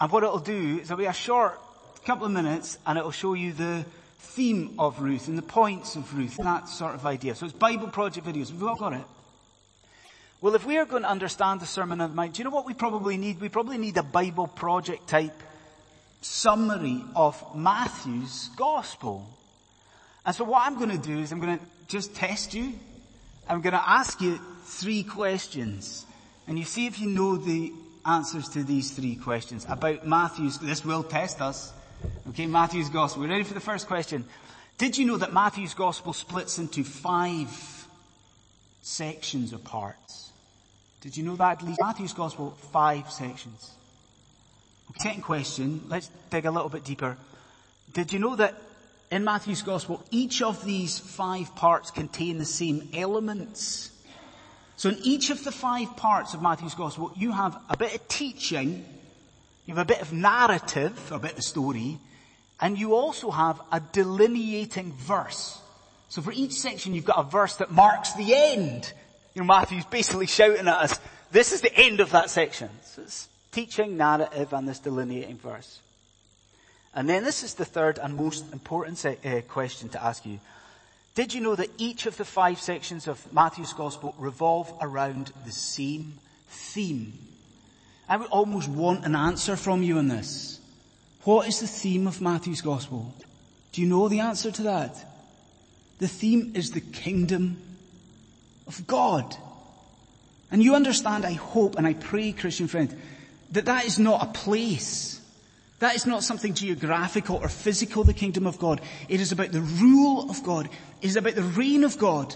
And 0.00 0.12
what 0.12 0.22
it'll 0.22 0.38
do 0.38 0.78
is 0.78 0.90
it'll 0.90 0.98
be 0.98 1.06
a 1.06 1.12
short 1.12 1.58
couple 2.04 2.26
of 2.26 2.32
minutes 2.32 2.78
and 2.86 2.98
it'll 2.98 3.10
show 3.10 3.32
you 3.32 3.52
the 3.54 3.84
theme 4.18 4.74
of 4.78 5.00
Ruth 5.00 5.26
and 5.28 5.36
the 5.36 5.42
points 5.42 5.96
of 5.96 6.14
Ruth, 6.14 6.36
that 6.36 6.68
sort 6.68 6.94
of 6.94 7.06
idea. 7.06 7.34
So 7.34 7.46
it's 7.46 7.54
Bible 7.54 7.88
Project 7.88 8.26
videos. 8.26 8.52
We've 8.52 8.62
all 8.64 8.76
got 8.76 8.92
it. 8.92 9.04
Well, 10.46 10.54
if 10.54 10.64
we 10.64 10.78
are 10.78 10.84
going 10.84 11.02
to 11.02 11.10
understand 11.10 11.58
the 11.58 11.66
Sermon 11.66 12.00
on 12.00 12.10
the 12.10 12.14
Mount, 12.14 12.34
do 12.34 12.38
you 12.38 12.44
know 12.44 12.54
what 12.54 12.66
we 12.66 12.72
probably 12.72 13.16
need? 13.16 13.40
We 13.40 13.48
probably 13.48 13.78
need 13.78 13.96
a 13.96 14.04
Bible 14.04 14.46
project 14.46 15.08
type 15.08 15.42
summary 16.20 17.02
of 17.16 17.56
Matthew's 17.56 18.48
Gospel. 18.54 19.28
And 20.24 20.36
so 20.36 20.44
what 20.44 20.64
I'm 20.64 20.76
going 20.76 20.90
to 20.90 20.98
do 20.98 21.18
is 21.18 21.32
I'm 21.32 21.40
going 21.40 21.58
to 21.58 21.64
just 21.88 22.14
test 22.14 22.54
you. 22.54 22.74
I'm 23.48 23.60
going 23.60 23.72
to 23.72 23.90
ask 23.90 24.20
you 24.20 24.38
three 24.66 25.02
questions. 25.02 26.06
And 26.46 26.56
you 26.56 26.64
see 26.64 26.86
if 26.86 27.00
you 27.00 27.08
know 27.08 27.36
the 27.36 27.72
answers 28.04 28.48
to 28.50 28.62
these 28.62 28.92
three 28.92 29.16
questions 29.16 29.66
about 29.68 30.06
Matthew's, 30.06 30.58
this 30.58 30.84
will 30.84 31.02
test 31.02 31.40
us. 31.40 31.72
Okay, 32.28 32.46
Matthew's 32.46 32.88
Gospel. 32.88 33.22
We're 33.22 33.30
ready 33.30 33.42
for 33.42 33.54
the 33.54 33.58
first 33.58 33.88
question. 33.88 34.24
Did 34.78 34.96
you 34.96 35.06
know 35.06 35.16
that 35.16 35.32
Matthew's 35.32 35.74
Gospel 35.74 36.12
splits 36.12 36.58
into 36.58 36.84
five 36.84 37.88
sections 38.82 39.52
or 39.52 39.58
parts? 39.58 40.25
Did 41.06 41.16
you 41.16 41.22
know 41.22 41.36
that? 41.36 41.62
Matthew's 41.80 42.12
Gospel, 42.12 42.50
five 42.72 43.12
sections. 43.12 43.70
Second 44.98 45.22
question, 45.22 45.82
let's 45.86 46.10
dig 46.30 46.46
a 46.46 46.50
little 46.50 46.68
bit 46.68 46.82
deeper. 46.82 47.16
Did 47.92 48.12
you 48.12 48.18
know 48.18 48.34
that 48.34 48.60
in 49.12 49.22
Matthew's 49.22 49.62
Gospel, 49.62 50.02
each 50.10 50.42
of 50.42 50.64
these 50.64 50.98
five 50.98 51.54
parts 51.54 51.92
contain 51.92 52.38
the 52.38 52.44
same 52.44 52.88
elements? 52.92 53.92
So 54.74 54.88
in 54.88 54.98
each 55.04 55.30
of 55.30 55.44
the 55.44 55.52
five 55.52 55.96
parts 55.96 56.34
of 56.34 56.42
Matthew's 56.42 56.74
Gospel, 56.74 57.12
you 57.14 57.30
have 57.30 57.56
a 57.70 57.76
bit 57.76 57.94
of 57.94 58.08
teaching, 58.08 58.84
you 59.64 59.76
have 59.76 59.86
a 59.86 59.86
bit 59.86 60.02
of 60.02 60.12
narrative, 60.12 61.12
a 61.12 61.20
bit 61.20 61.38
of 61.38 61.44
story, 61.44 62.00
and 62.60 62.76
you 62.76 62.96
also 62.96 63.30
have 63.30 63.60
a 63.70 63.80
delineating 63.92 64.92
verse. 64.92 65.60
So 66.08 66.20
for 66.20 66.32
each 66.32 66.54
section, 66.54 66.94
you've 66.94 67.04
got 67.04 67.20
a 67.20 67.30
verse 67.30 67.54
that 67.58 67.70
marks 67.70 68.12
the 68.14 68.34
end 68.34 68.92
you 69.36 69.42
know, 69.42 69.46
Matthew's 69.46 69.84
basically 69.84 70.26
shouting 70.26 70.66
at 70.66 70.78
us, 70.78 70.98
this 71.30 71.52
is 71.52 71.60
the 71.60 71.74
end 71.76 72.00
of 72.00 72.10
that 72.12 72.30
section. 72.30 72.70
So 72.84 73.02
it's 73.02 73.28
teaching, 73.52 73.98
narrative, 73.98 74.54
and 74.54 74.66
this 74.66 74.78
delineating 74.78 75.36
verse. 75.36 75.80
And 76.94 77.06
then 77.06 77.22
this 77.22 77.42
is 77.42 77.52
the 77.52 77.66
third 77.66 77.98
and 77.98 78.16
most 78.16 78.50
important 78.54 78.96
se- 78.96 79.18
uh, 79.22 79.42
question 79.42 79.90
to 79.90 80.02
ask 80.02 80.24
you. 80.24 80.40
Did 81.14 81.34
you 81.34 81.42
know 81.42 81.54
that 81.54 81.68
each 81.76 82.06
of 82.06 82.16
the 82.16 82.24
five 82.24 82.58
sections 82.58 83.06
of 83.06 83.30
Matthew's 83.30 83.74
Gospel 83.74 84.14
revolve 84.16 84.72
around 84.80 85.32
the 85.44 85.52
same 85.52 86.14
theme? 86.48 87.12
I 88.08 88.16
would 88.16 88.28
almost 88.28 88.70
want 88.70 89.04
an 89.04 89.14
answer 89.14 89.54
from 89.54 89.82
you 89.82 89.98
on 89.98 90.08
this. 90.08 90.60
What 91.24 91.46
is 91.46 91.60
the 91.60 91.66
theme 91.66 92.06
of 92.06 92.22
Matthew's 92.22 92.62
Gospel? 92.62 93.12
Do 93.72 93.82
you 93.82 93.86
know 93.86 94.08
the 94.08 94.20
answer 94.20 94.50
to 94.50 94.62
that? 94.62 94.96
The 95.98 96.08
theme 96.08 96.52
is 96.54 96.70
the 96.70 96.80
kingdom 96.80 97.58
of 98.66 98.86
God. 98.86 99.36
And 100.50 100.62
you 100.62 100.74
understand, 100.74 101.24
I 101.24 101.32
hope 101.32 101.76
and 101.76 101.86
I 101.86 101.94
pray, 101.94 102.32
Christian 102.32 102.68
friend, 102.68 102.96
that 103.52 103.66
that 103.66 103.84
is 103.84 103.98
not 103.98 104.22
a 104.22 104.32
place. 104.32 105.20
That 105.78 105.94
is 105.94 106.06
not 106.06 106.24
something 106.24 106.54
geographical 106.54 107.36
or 107.36 107.48
physical, 107.48 108.04
the 108.04 108.14
kingdom 108.14 108.46
of 108.46 108.58
God. 108.58 108.80
It 109.08 109.20
is 109.20 109.32
about 109.32 109.52
the 109.52 109.60
rule 109.60 110.30
of 110.30 110.42
God. 110.42 110.68
It 111.02 111.08
is 111.08 111.16
about 111.16 111.34
the 111.34 111.42
reign 111.42 111.84
of 111.84 111.98
God. 111.98 112.34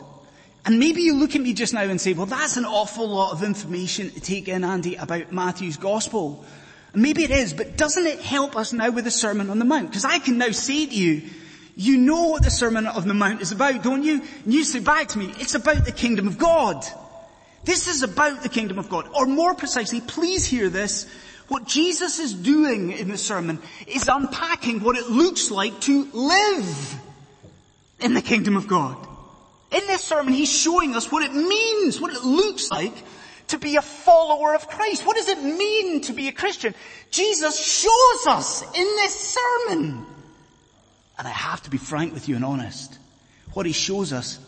And 0.66 0.78
maybe 0.78 1.00
you 1.02 1.14
look 1.16 1.34
at 1.34 1.40
me 1.40 1.54
just 1.54 1.72
now 1.72 1.82
and 1.82 2.00
say, 2.00 2.12
well, 2.12 2.26
that's 2.26 2.58
an 2.58 2.66
awful 2.66 3.08
lot 3.08 3.32
of 3.32 3.42
information 3.42 4.10
to 4.10 4.20
take 4.20 4.48
in, 4.48 4.62
Andy, 4.62 4.96
about 4.96 5.32
Matthew's 5.32 5.78
gospel. 5.78 6.44
And 6.92 7.02
maybe 7.02 7.24
it 7.24 7.30
is, 7.30 7.54
but 7.54 7.76
doesn't 7.76 8.06
it 8.06 8.20
help 8.20 8.56
us 8.56 8.72
now 8.72 8.90
with 8.90 9.04
the 9.04 9.10
Sermon 9.10 9.48
on 9.48 9.58
the 9.58 9.64
Mount? 9.64 9.88
Because 9.88 10.04
I 10.04 10.18
can 10.18 10.36
now 10.36 10.50
say 10.50 10.86
to 10.86 10.94
you, 10.94 11.22
you 11.80 11.96
know 11.96 12.28
what 12.28 12.42
the 12.42 12.50
Sermon 12.50 12.86
on 12.86 13.08
the 13.08 13.14
Mount 13.14 13.40
is 13.40 13.52
about, 13.52 13.82
don't 13.82 14.02
you? 14.02 14.20
And 14.44 14.52
you 14.52 14.64
say 14.64 14.80
back 14.80 15.08
to 15.08 15.18
me, 15.18 15.32
it's 15.38 15.54
about 15.54 15.86
the 15.86 15.92
kingdom 15.92 16.28
of 16.28 16.36
God. 16.36 16.84
This 17.64 17.88
is 17.88 18.02
about 18.02 18.42
the 18.42 18.50
kingdom 18.50 18.78
of 18.78 18.90
God. 18.90 19.08
Or 19.14 19.24
more 19.24 19.54
precisely, 19.54 20.02
please 20.02 20.44
hear 20.44 20.68
this, 20.68 21.08
what 21.48 21.66
Jesus 21.66 22.18
is 22.18 22.34
doing 22.34 22.92
in 22.92 23.08
the 23.08 23.16
sermon 23.16 23.60
is 23.86 24.08
unpacking 24.08 24.80
what 24.80 24.98
it 24.98 25.08
looks 25.08 25.50
like 25.50 25.80
to 25.82 26.06
live 26.12 26.94
in 27.98 28.12
the 28.12 28.22
kingdom 28.22 28.56
of 28.56 28.68
God. 28.68 28.96
In 29.70 29.86
this 29.86 30.04
sermon, 30.04 30.34
he's 30.34 30.52
showing 30.52 30.94
us 30.94 31.10
what 31.10 31.22
it 31.22 31.32
means, 31.32 31.98
what 31.98 32.12
it 32.12 32.24
looks 32.24 32.70
like 32.70 32.94
to 33.48 33.58
be 33.58 33.76
a 33.76 33.82
follower 33.82 34.54
of 34.54 34.68
Christ. 34.68 35.06
What 35.06 35.16
does 35.16 35.28
it 35.28 35.42
mean 35.42 36.02
to 36.02 36.12
be 36.12 36.28
a 36.28 36.32
Christian? 36.32 36.74
Jesus 37.10 37.58
shows 37.58 38.26
us 38.26 38.62
in 38.62 38.84
this 38.84 39.38
sermon. 39.68 40.06
And 41.20 41.28
I 41.28 41.32
have 41.32 41.62
to 41.64 41.70
be 41.70 41.76
frank 41.76 42.14
with 42.14 42.30
you 42.30 42.36
and 42.36 42.44
honest. 42.46 42.98
What 43.52 43.66
he 43.66 43.72
shows 43.72 44.10
us 44.10 44.38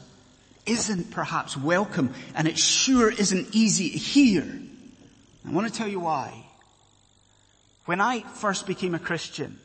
isn't 0.65 1.11
perhaps 1.11 1.55
welcome 1.55 2.15
and 2.35 2.49
it 2.49 2.59
sure 2.59 3.11
isn't 3.11 3.49
easy 3.53 3.91
to 3.91 3.99
hear. 3.99 4.43
I 5.47 5.51
want 5.51 5.71
to 5.71 5.79
tell 5.79 5.87
you 5.87 6.01
why. 6.01 6.47
When 7.85 8.01
I 8.01 8.21
first 8.21 8.67
became 8.67 8.95
a 8.95 8.99
Christian, 8.99 9.59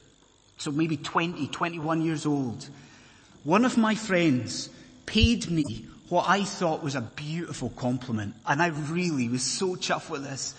so 0.57 0.69
maybe 0.69 0.97
20, 0.97 1.47
21 1.47 2.01
years 2.01 2.25
old, 2.25 2.67
one 3.45 3.63
of 3.63 3.77
my 3.77 3.95
friends 3.95 4.69
paid 5.05 5.49
me 5.49 5.85
what 6.09 6.25
I 6.27 6.43
thought 6.43 6.83
was 6.83 6.95
a 6.95 7.01
beautiful 7.01 7.69
compliment. 7.69 8.35
And 8.45 8.61
I 8.61 8.67
really 8.67 9.29
was 9.29 9.43
so 9.43 9.77
chuffed 9.77 10.09
with 10.09 10.25
this. 10.25 10.53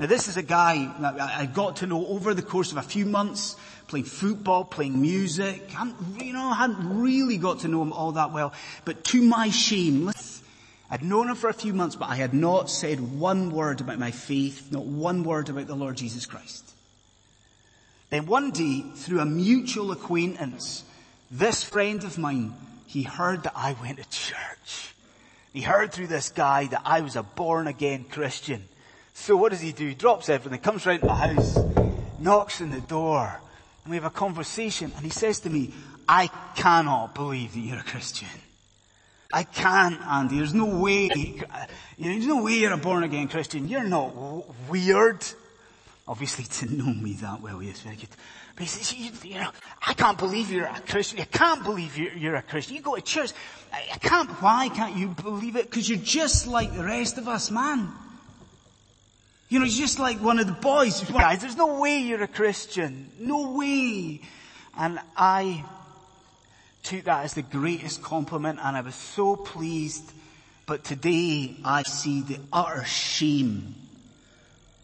Now 0.00 0.06
this 0.06 0.28
is 0.28 0.38
a 0.38 0.42
guy 0.42 0.90
I 1.38 1.44
got 1.44 1.76
to 1.76 1.86
know 1.86 2.06
over 2.06 2.32
the 2.32 2.40
course 2.40 2.72
of 2.72 2.78
a 2.78 2.82
few 2.82 3.04
months, 3.04 3.54
playing 3.86 4.06
football, 4.06 4.64
playing 4.64 4.98
music. 4.98 5.78
I 5.78 5.92
you 6.18 6.32
know, 6.32 6.46
I 6.46 6.54
hadn't 6.54 7.02
really 7.02 7.36
got 7.36 7.60
to 7.60 7.68
know 7.68 7.82
him 7.82 7.92
all 7.92 8.12
that 8.12 8.32
well. 8.32 8.54
But 8.86 9.04
to 9.04 9.20
my 9.20 9.50
shame, 9.50 10.10
I'd 10.90 11.02
known 11.02 11.28
him 11.28 11.36
for 11.36 11.50
a 11.50 11.52
few 11.52 11.74
months, 11.74 11.96
but 11.96 12.08
I 12.08 12.14
had 12.14 12.32
not 12.32 12.70
said 12.70 13.18
one 13.20 13.50
word 13.50 13.82
about 13.82 13.98
my 13.98 14.10
faith, 14.10 14.72
not 14.72 14.86
one 14.86 15.22
word 15.22 15.50
about 15.50 15.66
the 15.66 15.74
Lord 15.74 15.98
Jesus 15.98 16.24
Christ. 16.24 16.72
Then 18.08 18.24
one 18.24 18.52
day, 18.52 18.82
through 18.94 19.20
a 19.20 19.26
mutual 19.26 19.92
acquaintance, 19.92 20.82
this 21.30 21.62
friend 21.62 22.02
of 22.04 22.16
mine, 22.16 22.54
he 22.86 23.02
heard 23.02 23.42
that 23.42 23.52
I 23.54 23.76
went 23.82 23.98
to 23.98 24.08
church. 24.08 24.94
He 25.52 25.60
heard 25.60 25.92
through 25.92 26.06
this 26.06 26.30
guy 26.30 26.68
that 26.68 26.80
I 26.86 27.02
was 27.02 27.16
a 27.16 27.22
born 27.22 27.66
again 27.66 28.04
Christian. 28.04 28.66
So 29.14 29.36
what 29.36 29.50
does 29.50 29.60
he 29.60 29.72
do? 29.72 29.86
He 29.88 29.94
drops 29.94 30.28
everything, 30.28 30.58
comes 30.60 30.86
round 30.86 31.00
to 31.00 31.06
my 31.06 31.14
house, 31.14 31.58
knocks 32.18 32.60
on 32.60 32.70
the 32.70 32.80
door, 32.80 33.40
and 33.84 33.90
we 33.90 33.96
have 33.96 34.04
a 34.04 34.10
conversation, 34.10 34.92
and 34.96 35.04
he 35.04 35.10
says 35.10 35.40
to 35.40 35.50
me, 35.50 35.72
I 36.08 36.28
cannot 36.56 37.14
believe 37.14 37.54
that 37.54 37.60
you're 37.60 37.78
a 37.78 37.84
Christian. 37.84 38.28
I 39.32 39.44
can't, 39.44 40.00
Andy. 40.02 40.38
There's 40.38 40.54
no 40.54 40.66
way, 40.66 41.08
you 41.14 41.36
know, 41.38 41.66
there's 41.98 42.26
no 42.26 42.42
way 42.42 42.54
you're 42.54 42.72
a 42.72 42.76
born 42.76 43.04
again 43.04 43.28
Christian. 43.28 43.68
You're 43.68 43.84
not 43.84 44.14
w- 44.14 44.42
weird. 44.68 45.24
Obviously 46.08 46.44
to 46.44 46.74
know 46.74 46.92
me 46.92 47.12
that 47.14 47.40
well, 47.40 47.62
yes, 47.62 47.80
very 47.80 47.94
good. 47.94 48.08
But 48.56 48.62
he 48.64 48.68
says, 48.68 48.92
you, 48.92 49.12
you 49.22 49.40
know, 49.40 49.50
I 49.86 49.94
can't 49.94 50.18
believe 50.18 50.50
you're 50.50 50.66
a 50.66 50.80
Christian. 50.80 51.20
I 51.20 51.24
can't 51.24 51.62
believe 51.62 51.96
you're, 51.96 52.12
you're 52.14 52.34
a 52.34 52.42
Christian. 52.42 52.74
You 52.74 52.82
go 52.82 52.96
to 52.96 53.02
church. 53.02 53.30
I, 53.72 53.84
I 53.94 53.98
can't, 53.98 54.28
why 54.42 54.68
can't 54.70 54.96
you 54.96 55.08
believe 55.08 55.54
it? 55.54 55.70
Because 55.70 55.88
you're 55.88 55.98
just 55.98 56.48
like 56.48 56.74
the 56.74 56.82
rest 56.82 57.16
of 57.16 57.28
us, 57.28 57.52
man. 57.52 57.88
You 59.50 59.58
know, 59.58 59.64
you're 59.64 59.78
just 59.78 59.98
like 59.98 60.18
one 60.22 60.38
of 60.38 60.46
the 60.46 60.52
boys. 60.52 61.02
Guys, 61.10 61.40
there's 61.40 61.56
no 61.56 61.80
way 61.80 61.98
you're 61.98 62.22
a 62.22 62.28
Christian. 62.28 63.10
No 63.18 63.50
way. 63.50 64.20
And 64.78 65.00
I 65.16 65.64
took 66.84 67.02
that 67.04 67.24
as 67.24 67.34
the 67.34 67.42
greatest 67.42 68.00
compliment 68.00 68.60
and 68.62 68.76
I 68.76 68.80
was 68.80 68.94
so 68.94 69.34
pleased. 69.34 70.08
But 70.66 70.84
today 70.84 71.56
I 71.64 71.82
see 71.82 72.22
the 72.22 72.38
utter 72.52 72.84
shame 72.84 73.74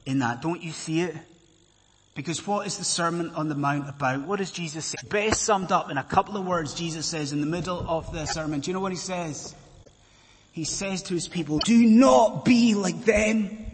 in 0.05 0.19
that. 0.19 0.43
Don't 0.43 0.61
you 0.61 0.73
see 0.73 1.01
it? 1.03 1.15
Because 2.17 2.45
what 2.45 2.67
is 2.67 2.77
the 2.77 2.85
Sermon 2.85 3.31
on 3.37 3.49
the 3.49 3.55
Mount 3.55 3.89
about? 3.89 4.23
What 4.23 4.41
does 4.41 4.51
Jesus 4.51 4.87
say? 4.87 4.97
Best 5.09 5.43
summed 5.43 5.71
up 5.71 5.93
in 5.93 5.99
a 5.99 6.03
couple 6.03 6.37
of 6.37 6.45
words 6.45 6.75
Jesus 6.75 7.07
says 7.07 7.31
in 7.31 7.41
the 7.41 7.47
middle 7.47 7.85
of 7.89 8.13
the 8.13 8.27
sermon. 8.27 8.59
Do 8.61 8.71
you 8.71 8.75
know 8.75 8.81
what 8.81 8.91
he 8.91 8.99
says? 8.99 9.55
He 10.51 10.65
says 10.65 11.03
to 11.05 11.15
his 11.15 11.29
people, 11.29 11.59
do 11.59 11.79
not 11.79 12.45
be 12.45 12.75
like 12.75 13.05
them. 13.05 13.66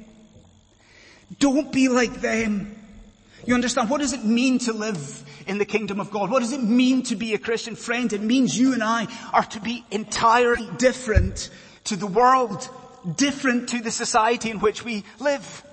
Don't 1.38 1.73
be 1.73 1.88
like 1.88 2.21
them. 2.21 2.77
You 3.47 3.55
understand? 3.55 3.90
What 3.90 4.01
does 4.01 4.12
it 4.12 4.25
mean 4.25 4.59
to 4.61 4.73
live 4.73 5.25
in 5.47 5.59
the 5.59 5.64
kingdom 5.64 5.99
of 5.99 6.11
God? 6.11 6.31
What 6.31 6.40
does 6.40 6.53
it 6.53 6.62
mean 6.62 7.03
to 7.05 7.16
be 7.16 7.35
a 7.35 7.38
Christian 7.38 7.75
friend? 7.75 8.12
It 8.12 8.23
means 8.23 8.57
you 8.57 8.73
and 8.73 8.83
I 8.83 9.09
are 9.33 9.45
to 9.45 9.61
be 9.61 9.85
entirely 9.90 10.68
different 10.79 11.51
to 11.85 11.97
the 11.97 12.07
world, 12.07 12.68
different 13.16 13.71
to 13.71 13.81
the 13.81 13.90
society 13.90 14.51
in 14.51 14.61
which 14.61 14.85
we 14.85 15.05
live. 15.18 15.64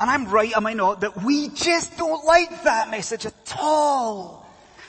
And 0.00 0.10
I'm 0.10 0.28
right, 0.28 0.52
am 0.56 0.66
I 0.66 0.72
not, 0.72 1.02
that 1.02 1.22
we 1.22 1.50
just 1.50 1.96
don't 1.96 2.24
like 2.24 2.64
that 2.64 2.90
message 2.90 3.26
at 3.26 3.56
all. 3.60 4.46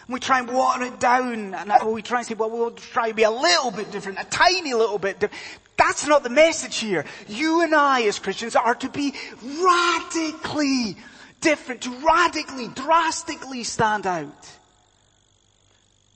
We 0.08 0.20
try 0.20 0.40
and 0.40 0.50
water 0.50 0.84
it 0.86 1.00
down, 1.00 1.54
and 1.54 1.72
we 1.94 2.02
try 2.02 2.20
and 2.20 2.28
say, 2.28 2.34
well, 2.34 2.50
we'll 2.50 2.72
try 2.72 3.10
to 3.10 3.14
be 3.14 3.24
a 3.24 3.32
little 3.32 3.72
bit 3.72 3.92
different, 3.92 4.20
a 4.20 4.26
tiny 4.26 4.74
little 4.74 4.98
bit 4.98 5.20
different. 5.20 5.42
That's 5.78 6.06
not 6.06 6.24
the 6.24 6.30
message 6.30 6.78
here. 6.78 7.06
You 7.28 7.62
and 7.62 7.74
I 7.74 8.04
as 8.04 8.20
Christians 8.20 8.56
are 8.56 8.76
to 8.76 8.90
be 8.90 9.14
radically 9.42 10.96
different, 11.42 11.82
to 11.82 11.90
radically, 12.06 12.68
drastically 12.68 13.64
stand 13.64 14.06
out. 14.06 14.50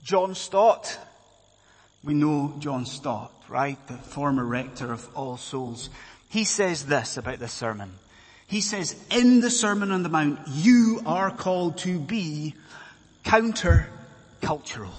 John 0.03 0.35
Stott, 0.35 0.99
we 2.03 2.13
know 2.13 2.53
John 2.59 2.85
Stott, 2.85 3.33
right? 3.49 3.77
The 3.87 3.97
former 3.97 4.45
rector 4.45 4.93
of 4.93 5.07
All 5.15 5.37
Souls. 5.37 5.89
He 6.29 6.43
says 6.43 6.85
this 6.85 7.17
about 7.17 7.39
the 7.39 7.47
sermon. 7.47 7.93
He 8.45 8.61
says, 8.61 8.95
in 9.09 9.39
the 9.39 9.49
Sermon 9.49 9.91
on 9.91 10.03
the 10.03 10.09
Mount, 10.09 10.39
you 10.47 11.01
are 11.07 11.31
called 11.31 11.79
to 11.79 11.97
be 11.97 12.53
counter-cultural. 13.23 14.93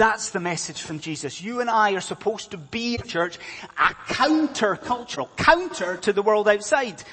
That's 0.00 0.30
the 0.30 0.40
message 0.40 0.80
from 0.80 0.98
Jesus. 0.98 1.42
You 1.42 1.60
and 1.60 1.68
I 1.68 1.92
are 1.92 2.00
supposed 2.00 2.52
to 2.52 2.56
be 2.56 2.94
a 2.94 3.02
church, 3.02 3.38
a 3.76 3.92
counter-cultural, 4.08 5.28
counter 5.36 5.98
to 5.98 6.14
the 6.14 6.22
world 6.22 6.48
outside. 6.48 7.04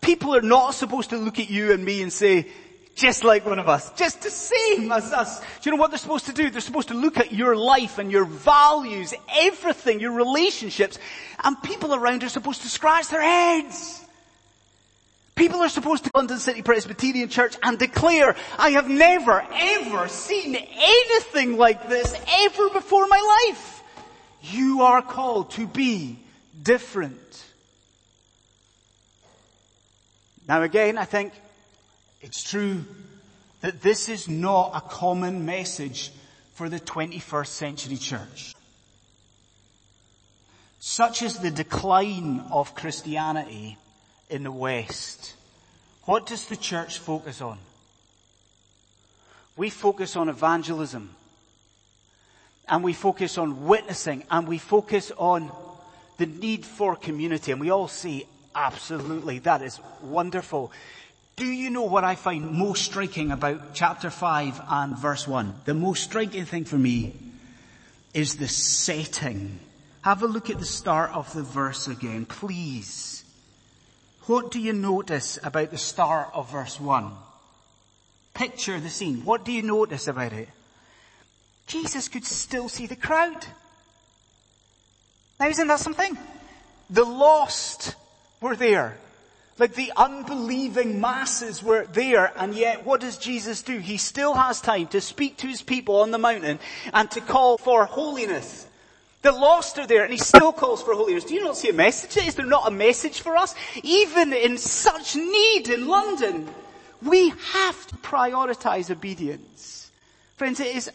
People 0.00 0.36
are 0.36 0.40
not 0.40 0.74
supposed 0.74 1.10
to 1.10 1.16
look 1.16 1.40
at 1.40 1.50
you 1.50 1.72
and 1.72 1.84
me 1.84 2.00
and 2.00 2.12
say, 2.12 2.46
just 2.94 3.24
like 3.24 3.44
one 3.44 3.58
of 3.58 3.68
us, 3.68 3.90
just 3.94 4.22
the 4.22 4.30
same 4.30 4.92
as 4.92 5.12
us. 5.12 5.40
Do 5.40 5.46
you 5.64 5.72
know 5.72 5.80
what 5.80 5.90
they're 5.90 5.98
supposed 5.98 6.26
to 6.26 6.32
do? 6.32 6.48
They're 6.48 6.60
supposed 6.60 6.88
to 6.88 6.94
look 6.94 7.18
at 7.18 7.32
your 7.32 7.56
life 7.56 7.98
and 7.98 8.08
your 8.12 8.24
values, 8.24 9.12
everything, 9.36 9.98
your 9.98 10.12
relationships, 10.12 11.00
and 11.42 11.60
people 11.64 11.92
around 11.92 12.22
are 12.22 12.28
supposed 12.28 12.62
to 12.62 12.68
scratch 12.68 13.08
their 13.08 13.20
heads. 13.20 14.06
People 15.38 15.60
are 15.60 15.68
supposed 15.68 16.02
to 16.02 16.10
London 16.16 16.38
City 16.38 16.62
Presbyterian 16.62 17.28
Church 17.28 17.54
and 17.62 17.78
declare, 17.78 18.34
I 18.58 18.70
have 18.70 18.90
never 18.90 19.46
ever 19.52 20.08
seen 20.08 20.56
anything 20.56 21.56
like 21.56 21.88
this 21.88 22.12
ever 22.40 22.70
before 22.70 23.04
in 23.04 23.08
my 23.08 23.46
life. 23.48 23.84
You 24.42 24.82
are 24.82 25.00
called 25.00 25.52
to 25.52 25.68
be 25.68 26.18
different. 26.60 27.44
Now 30.48 30.62
again, 30.62 30.98
I 30.98 31.04
think 31.04 31.32
it's 32.20 32.42
true 32.42 32.84
that 33.60 33.80
this 33.80 34.08
is 34.08 34.28
not 34.28 34.72
a 34.74 34.80
common 34.80 35.46
message 35.46 36.10
for 36.54 36.68
the 36.68 36.80
21st 36.80 37.46
century 37.46 37.96
church. 37.96 38.56
Such 40.80 41.22
is 41.22 41.38
the 41.38 41.52
decline 41.52 42.44
of 42.50 42.74
Christianity 42.74 43.78
in 44.30 44.42
the 44.42 44.52
West. 44.52 45.34
What 46.04 46.26
does 46.26 46.46
the 46.46 46.56
church 46.56 46.98
focus 46.98 47.40
on? 47.40 47.58
We 49.56 49.70
focus 49.70 50.16
on 50.16 50.28
evangelism. 50.28 51.14
and 52.68 52.84
we 52.84 52.92
focus 52.92 53.38
on 53.38 53.66
witnessing 53.66 54.24
and 54.30 54.46
we 54.46 54.58
focus 54.58 55.10
on 55.16 55.50
the 56.18 56.26
need 56.26 56.64
for 56.64 56.94
community 56.96 57.52
and 57.52 57.60
we 57.60 57.70
all 57.70 57.88
see 57.88 58.26
absolutely 58.54 59.38
that 59.40 59.62
is 59.62 59.80
wonderful. 60.02 60.70
Do 61.36 61.46
you 61.46 61.70
know 61.70 61.84
what 61.84 62.04
I 62.04 62.16
find 62.16 62.50
most 62.50 62.84
striking 62.84 63.30
about 63.30 63.72
chapter 63.72 64.10
5 64.10 64.60
and 64.68 64.98
verse 64.98 65.26
1? 65.26 65.62
The 65.64 65.74
most 65.74 66.02
striking 66.02 66.44
thing 66.44 66.64
for 66.64 66.76
me 66.76 67.14
is 68.12 68.36
the 68.36 68.48
setting. 68.48 69.60
Have 70.02 70.22
a 70.22 70.26
look 70.26 70.50
at 70.50 70.58
the 70.58 70.64
start 70.64 71.12
of 71.12 71.32
the 71.32 71.42
verse 71.42 71.86
again, 71.86 72.26
please. 72.26 73.22
What 74.28 74.50
do 74.50 74.60
you 74.60 74.74
notice 74.74 75.38
about 75.42 75.70
the 75.70 75.78
start 75.78 76.28
of 76.34 76.52
verse 76.52 76.78
1? 76.78 77.12
Picture 78.34 78.78
the 78.78 78.90
scene. 78.90 79.24
What 79.24 79.42
do 79.42 79.52
you 79.52 79.62
notice 79.62 80.06
about 80.06 80.34
it? 80.34 80.48
Jesus 81.66 82.08
could 82.08 82.26
still 82.26 82.68
see 82.68 82.86
the 82.86 82.94
crowd. 82.94 83.46
Now 85.40 85.48
isn't 85.48 85.66
that 85.66 85.80
something? 85.80 86.18
The 86.90 87.04
lost 87.04 87.94
were 88.42 88.54
there. 88.54 88.98
Like 89.58 89.74
the 89.74 89.94
unbelieving 89.96 91.00
masses 91.00 91.62
were 91.62 91.86
there 91.86 92.30
and 92.36 92.54
yet 92.54 92.84
what 92.84 93.00
does 93.00 93.16
Jesus 93.16 93.62
do? 93.62 93.78
He 93.78 93.96
still 93.96 94.34
has 94.34 94.60
time 94.60 94.88
to 94.88 95.00
speak 95.00 95.38
to 95.38 95.46
his 95.46 95.62
people 95.62 96.02
on 96.02 96.10
the 96.10 96.18
mountain 96.18 96.58
and 96.92 97.10
to 97.12 97.22
call 97.22 97.56
for 97.56 97.86
holiness. 97.86 98.67
The 99.22 99.32
lost 99.32 99.78
are 99.78 99.86
there 99.86 100.04
and 100.04 100.12
he 100.12 100.18
still 100.18 100.52
calls 100.52 100.82
for 100.82 100.94
holiness. 100.94 101.24
Do 101.24 101.34
you 101.34 101.42
not 101.42 101.56
see 101.56 101.70
a 101.70 101.72
message? 101.72 102.16
Is 102.24 102.36
there 102.36 102.46
not 102.46 102.68
a 102.68 102.70
message 102.70 103.20
for 103.20 103.36
us? 103.36 103.54
Even 103.82 104.32
in 104.32 104.58
such 104.58 105.16
need 105.16 105.68
in 105.68 105.88
London, 105.88 106.48
we 107.02 107.30
have 107.52 107.86
to 107.88 107.96
prioritize 107.96 108.90
obedience. 108.90 109.90
Friends, 110.36 110.60
it 110.60 110.74
is 110.74 110.90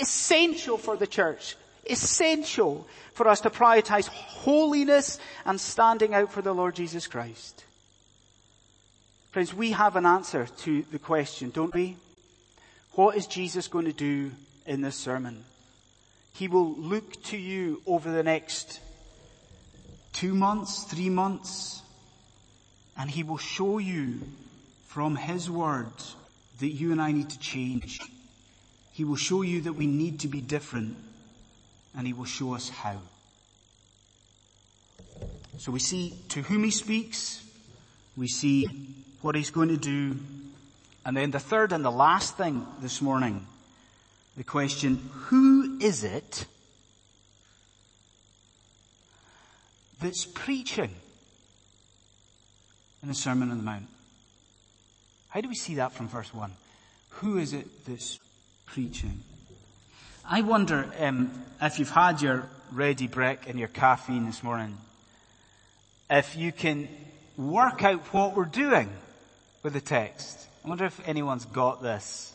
essential 0.00 0.78
for 0.78 0.96
the 0.96 1.06
church, 1.06 1.56
essential 1.88 2.86
for 3.12 3.28
us 3.28 3.42
to 3.42 3.50
prioritize 3.50 4.08
holiness 4.08 5.18
and 5.44 5.60
standing 5.60 6.14
out 6.14 6.32
for 6.32 6.40
the 6.40 6.54
Lord 6.54 6.74
Jesus 6.74 7.06
Christ. 7.06 7.64
Friends, 9.32 9.52
we 9.52 9.72
have 9.72 9.96
an 9.96 10.06
answer 10.06 10.46
to 10.58 10.82
the 10.90 10.98
question, 10.98 11.50
don't 11.50 11.74
we? 11.74 11.98
What 12.92 13.16
is 13.16 13.26
Jesus 13.26 13.68
going 13.68 13.84
to 13.84 13.92
do 13.92 14.30
in 14.64 14.80
this 14.80 14.96
sermon? 14.96 15.44
He 16.38 16.48
will 16.48 16.74
look 16.74 17.22
to 17.24 17.38
you 17.38 17.80
over 17.86 18.10
the 18.10 18.22
next 18.22 18.80
two 20.12 20.34
months, 20.34 20.84
three 20.84 21.08
months, 21.08 21.80
and 22.98 23.10
he 23.10 23.22
will 23.22 23.38
show 23.38 23.78
you 23.78 24.20
from 24.86 25.16
his 25.16 25.48
word 25.48 25.92
that 26.60 26.68
you 26.68 26.92
and 26.92 27.00
I 27.00 27.12
need 27.12 27.30
to 27.30 27.38
change. 27.38 28.00
He 28.92 29.04
will 29.04 29.16
show 29.16 29.40
you 29.40 29.62
that 29.62 29.72
we 29.72 29.86
need 29.86 30.20
to 30.20 30.28
be 30.28 30.42
different 30.42 30.96
and 31.96 32.06
he 32.06 32.12
will 32.12 32.26
show 32.26 32.54
us 32.54 32.68
how. 32.68 32.98
So 35.56 35.72
we 35.72 35.78
see 35.78 36.14
to 36.30 36.42
whom 36.42 36.64
he 36.64 36.70
speaks, 36.70 37.42
we 38.14 38.28
see 38.28 38.66
what 39.22 39.34
he's 39.34 39.50
going 39.50 39.68
to 39.68 39.78
do, 39.78 40.18
and 41.06 41.16
then 41.16 41.30
the 41.30 41.40
third 41.40 41.72
and 41.72 41.82
the 41.82 41.90
last 41.90 42.36
thing 42.36 42.66
this 42.80 43.00
morning, 43.00 43.46
the 44.36 44.44
question, 44.44 45.10
who 45.12 45.78
is 45.80 46.04
it 46.04 46.46
that's 50.00 50.26
preaching 50.26 50.94
in 53.02 53.08
the 53.08 53.14
Sermon 53.14 53.50
on 53.50 53.58
the 53.58 53.62
Mount? 53.62 53.86
How 55.28 55.40
do 55.40 55.48
we 55.48 55.54
see 55.54 55.76
that 55.76 55.92
from 55.92 56.08
verse 56.08 56.32
1? 56.32 56.52
Who 57.10 57.38
is 57.38 57.52
it 57.52 57.66
that's 57.86 58.18
preaching? 58.66 59.22
I 60.28 60.42
wonder 60.42 60.90
um, 60.98 61.44
if 61.62 61.78
you've 61.78 61.90
had 61.90 62.20
your 62.20 62.48
Ready 62.72 63.08
Brek 63.08 63.48
and 63.48 63.58
your 63.58 63.68
caffeine 63.68 64.26
this 64.26 64.42
morning, 64.42 64.76
if 66.10 66.36
you 66.36 66.52
can 66.52 66.88
work 67.36 67.82
out 67.84 68.00
what 68.12 68.36
we're 68.36 68.44
doing 68.44 68.90
with 69.62 69.72
the 69.72 69.80
text. 69.80 70.46
I 70.64 70.68
wonder 70.68 70.84
if 70.84 71.00
anyone's 71.08 71.44
got 71.44 71.82
this. 71.82 72.32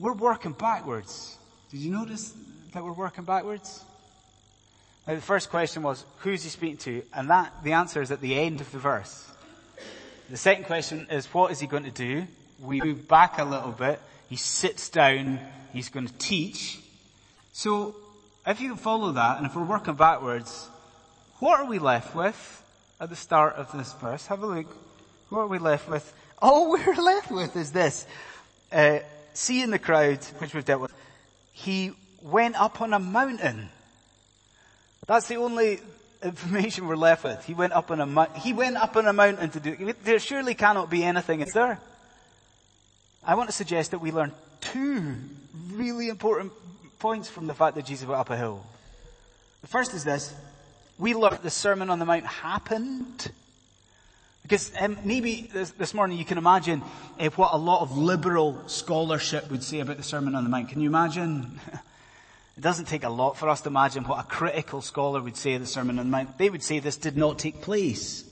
We're 0.00 0.14
working 0.14 0.52
backwards. 0.52 1.36
Did 1.70 1.80
you 1.80 1.92
notice 1.92 2.32
that 2.72 2.82
we're 2.82 2.94
working 2.94 3.24
backwards? 3.24 3.84
Now 5.06 5.14
the 5.14 5.20
first 5.20 5.50
question 5.50 5.82
was, 5.82 6.06
who's 6.20 6.42
he 6.42 6.48
speaking 6.48 6.78
to? 6.78 7.02
And 7.12 7.28
that, 7.28 7.52
the 7.62 7.72
answer 7.72 8.00
is 8.00 8.10
at 8.10 8.22
the 8.22 8.34
end 8.34 8.62
of 8.62 8.72
the 8.72 8.78
verse. 8.78 9.30
The 10.30 10.38
second 10.38 10.64
question 10.64 11.06
is, 11.10 11.26
what 11.34 11.52
is 11.52 11.60
he 11.60 11.66
going 11.66 11.84
to 11.84 11.90
do? 11.90 12.26
We 12.62 12.80
move 12.80 13.08
back 13.08 13.38
a 13.38 13.44
little 13.44 13.72
bit. 13.72 14.00
He 14.30 14.36
sits 14.36 14.88
down. 14.88 15.38
He's 15.74 15.90
going 15.90 16.06
to 16.06 16.14
teach. 16.14 16.78
So, 17.52 17.94
if 18.46 18.58
you 18.58 18.70
can 18.70 18.78
follow 18.78 19.12
that, 19.12 19.36
and 19.36 19.44
if 19.44 19.54
we're 19.54 19.64
working 19.64 19.94
backwards, 19.96 20.66
what 21.40 21.60
are 21.60 21.66
we 21.66 21.78
left 21.78 22.14
with 22.14 22.64
at 22.98 23.10
the 23.10 23.16
start 23.16 23.56
of 23.56 23.70
this 23.76 23.92
verse? 24.00 24.26
Have 24.28 24.42
a 24.42 24.46
look. 24.46 24.66
What 25.28 25.40
are 25.40 25.46
we 25.46 25.58
left 25.58 25.90
with? 25.90 26.10
All 26.38 26.70
we're 26.72 26.94
left 26.94 27.30
with 27.30 27.54
is 27.54 27.70
this. 27.72 28.06
Uh, 28.72 29.00
seeing 29.32 29.70
the 29.70 29.78
crowd, 29.78 30.24
which 30.38 30.54
we've 30.54 30.64
dealt 30.64 30.82
with, 30.82 30.94
he 31.52 31.92
went 32.22 32.60
up 32.60 32.80
on 32.80 32.92
a 32.92 32.98
mountain. 32.98 33.70
That's 35.06 35.28
the 35.28 35.36
only 35.36 35.80
information 36.22 36.86
we're 36.86 36.96
left 36.96 37.24
with. 37.24 37.44
He 37.44 37.54
went 37.54 37.72
up 37.72 37.90
on 37.90 38.00
a 38.00 38.38
he 38.38 38.52
went 38.52 38.76
up 38.76 38.96
on 38.96 39.06
a 39.06 39.12
mountain 39.12 39.50
to 39.50 39.60
do. 39.60 39.76
It. 39.78 40.04
There 40.04 40.18
surely 40.18 40.54
cannot 40.54 40.90
be 40.90 41.02
anything, 41.02 41.40
is 41.40 41.52
there? 41.52 41.80
I 43.24 43.34
want 43.34 43.48
to 43.48 43.54
suggest 43.54 43.90
that 43.90 43.98
we 43.98 44.12
learn 44.12 44.32
two 44.60 45.14
really 45.72 46.08
important 46.08 46.52
points 46.98 47.28
from 47.28 47.46
the 47.46 47.54
fact 47.54 47.76
that 47.76 47.84
Jesus 47.84 48.06
went 48.06 48.20
up 48.20 48.30
a 48.30 48.36
hill. 48.36 48.64
The 49.62 49.68
first 49.68 49.94
is 49.94 50.04
this. 50.04 50.34
We 50.98 51.14
learned 51.14 51.42
the 51.42 51.50
Sermon 51.50 51.90
on 51.90 51.98
the 51.98 52.04
Mount 52.04 52.26
happened 52.26 53.30
because 54.50 54.72
um, 54.80 54.98
maybe 55.04 55.48
this, 55.52 55.70
this, 55.70 55.94
morning 55.94 56.18
you 56.18 56.24
can 56.24 56.36
imagine 56.36 56.82
uh, 57.20 57.26
what 57.36 57.52
a 57.52 57.56
lot 57.56 57.82
of 57.82 57.96
liberal 57.96 58.60
scholarship 58.66 59.48
would 59.48 59.62
say 59.62 59.78
about 59.78 59.96
the 59.96 60.02
Sermon 60.02 60.34
on 60.34 60.42
the 60.42 60.50
Mount. 60.50 60.70
Can 60.70 60.80
you 60.80 60.88
imagine? 60.88 61.60
it 62.56 62.60
doesn't 62.60 62.86
take 62.86 63.04
a 63.04 63.08
lot 63.08 63.36
for 63.36 63.48
us 63.48 63.60
to 63.60 63.68
imagine 63.68 64.02
what 64.02 64.18
a 64.18 64.26
critical 64.26 64.82
scholar 64.82 65.22
would 65.22 65.36
say 65.36 65.54
of 65.54 65.60
the 65.60 65.68
Sermon 65.68 66.00
on 66.00 66.06
the 66.06 66.10
Mount. 66.10 66.36
They 66.36 66.50
would 66.50 66.64
say 66.64 66.80
this 66.80 66.96
did 66.96 67.16
not 67.16 67.38
take 67.38 67.62
place, 67.62 68.24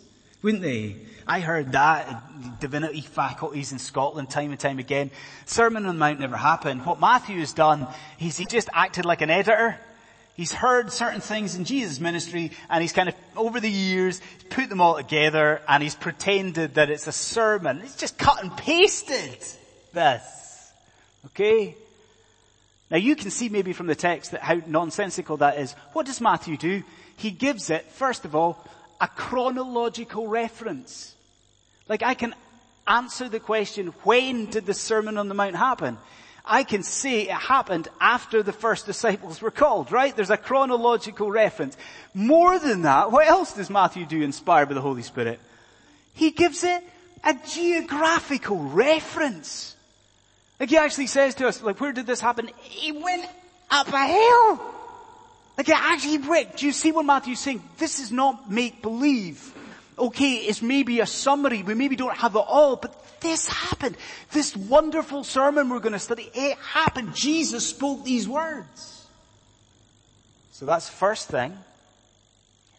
wouldn't 0.43 0.65
they? 0.65 0.97
I 1.25 1.39
heard 1.39 1.71
that 1.71 2.59
divinity 2.59 3.03
faculties 3.03 3.71
in 3.71 3.79
Scotland 3.79 4.29
time 4.29 4.51
and 4.51 4.59
time 4.59 4.81
again. 4.81 5.13
Sermon 5.47 5.87
on 5.87 5.95
the 5.95 6.01
Mount 6.01 6.19
never 6.19 6.37
happened. 6.37 6.85
What 6.85 6.99
Matthew 6.99 7.39
has 7.39 7.53
done, 7.53 7.87
is 8.19 8.37
he 8.37 8.45
just 8.45 8.69
acted 8.73 9.05
like 9.05 9.23
an 9.23 9.31
editor 9.31 9.79
He's 10.38 10.53
heard 10.53 10.92
certain 10.92 11.20
things 11.20 11.57
in 11.57 11.64
Jesus' 11.64 11.98
ministry 11.98 12.53
and 12.70 12.81
he's 12.81 12.92
kind 12.92 13.09
of, 13.09 13.16
over 13.37 13.59
the 13.59 13.68
years, 13.68 14.20
put 14.51 14.68
them 14.68 14.81
all 14.81 14.94
together 14.94 15.61
and 15.66 15.83
he's 15.83 15.96
pretended 15.96 16.74
that 16.74 16.90
it's 16.90 17.09
a 17.09 17.12
sermon. 17.12 17.81
He's 17.81 17.96
just 17.96 18.16
cut 18.16 18.40
and 18.44 18.57
pasted 18.57 19.37
this. 19.92 20.72
Okay? 21.27 21.74
Now 22.88 22.98
you 22.98 23.16
can 23.16 23.33
see 23.33 23.48
maybe 23.48 23.72
from 23.72 23.88
the 23.88 23.96
text 23.96 24.31
that 24.31 24.42
how 24.42 24.62
nonsensical 24.64 25.38
that 25.38 25.59
is. 25.59 25.72
What 25.92 26.07
does 26.07 26.20
Matthew 26.20 26.57
do? 26.57 26.85
He 27.16 27.33
gives 27.33 27.68
it, 27.68 27.90
first 27.90 28.24
of 28.24 28.37
all, 28.37 28.64
a 29.01 29.09
chronological 29.09 30.29
reference. 30.29 31.16
Like 31.88 32.05
I 32.05 32.14
can 32.14 32.33
answer 32.87 33.29
the 33.29 33.40
question, 33.40 33.88
when 34.05 34.46
did 34.46 34.66
the 34.66 34.74
Sermon 34.74 35.18
on 35.18 35.27
the 35.27 35.35
Mount 35.35 35.57
happen? 35.57 35.98
I 36.49 36.65
can 36.65 36.83
say 36.83 37.23
it 37.23 37.31
happened 37.31 37.89
after 38.01 38.43
the 38.43 38.53
first 38.53 38.87
disciples 38.87 39.43
were 39.43 39.51
called, 39.51 39.93
right? 39.93 40.17
There's 40.17 40.31
a 40.31 40.37
chronological 40.37 41.31
reference. 41.31 41.77
More 42.15 42.59
than 42.59 42.83
that, 42.83 43.13
what 43.13 43.27
else 43.27 43.53
does 43.53 43.69
Matthew 43.69 44.07
do 44.07 44.23
inspired 44.23 44.69
by 44.69 44.75
the 44.75 44.81
Holy 44.81 45.03
Spirit? 45.03 45.41
He 46.15 46.31
gives 46.31 46.65
it 46.65 46.83
a 47.23 47.37
geographical 47.49 48.57
reference. 48.57 49.77
Like 50.59 50.71
he 50.71 50.77
actually 50.77 51.07
says 51.07 51.35
to 51.37 51.47
us, 51.47 51.63
like, 51.63 51.81
where 51.81 51.93
did 51.93 52.07
this 52.07 52.21
happen? 52.21 52.51
He 52.63 52.93
went 52.93 53.27
up 53.71 53.89
a 53.89 54.07
hill. 54.07 54.75
Like 55.57 55.69
it 55.69 55.77
actually 55.77 56.19
went. 56.19 56.57
Do 56.57 56.67
you 56.67 56.73
see 56.73 56.93
what 56.93 57.05
Matthew's 57.05 57.41
saying? 57.41 57.63
This 57.79 58.01
is 58.01 58.11
not 58.11 58.51
make 58.51 58.81
believe. 58.81 59.55
Okay, 59.99 60.37
it's 60.37 60.63
maybe 60.63 61.01
a 61.01 61.07
summary. 61.07 61.63
We 61.63 61.75
maybe 61.75 61.97
don't 61.97 62.17
have 62.17 62.35
it 62.35 62.45
all, 62.47 62.77
but 62.77 63.21
this 63.21 63.49
happened. 63.49 63.97
This 64.33 64.57
wonderful 64.57 65.25
sermon 65.25 65.69
we're 65.69 65.81
going 65.81 65.93
to 65.93 65.99
study, 65.99 66.31
it 66.35 66.57
happened. 66.59 67.15
Jesus 67.15 67.67
spoke 67.67 68.05
these 68.05 68.29
words. 68.29 69.07
So 70.53 70.67
that's 70.67 70.89
first 70.89 71.29
thing. 71.29 71.57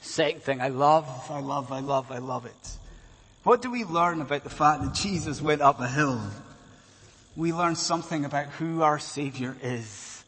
Second 0.01 0.41
thing, 0.43 0.61
I 0.61 0.69
love, 0.69 1.07
I 1.29 1.39
love, 1.41 1.71
I 1.71 1.79
love, 1.79 2.11
I 2.11 2.19
love 2.19 2.45
it. 2.45 2.77
What 3.43 3.61
do 3.61 3.71
we 3.71 3.83
learn 3.83 4.21
about 4.21 4.43
the 4.43 4.49
fact 4.49 4.81
that 4.83 4.93
Jesus 4.93 5.41
went 5.41 5.61
up 5.61 5.79
a 5.79 5.87
hill? 5.87 6.21
We 7.35 7.53
learn 7.53 7.75
something 7.75 8.25
about 8.25 8.47
who 8.47 8.81
our 8.81 8.99
Savior 8.99 9.55
is. 9.61 10.23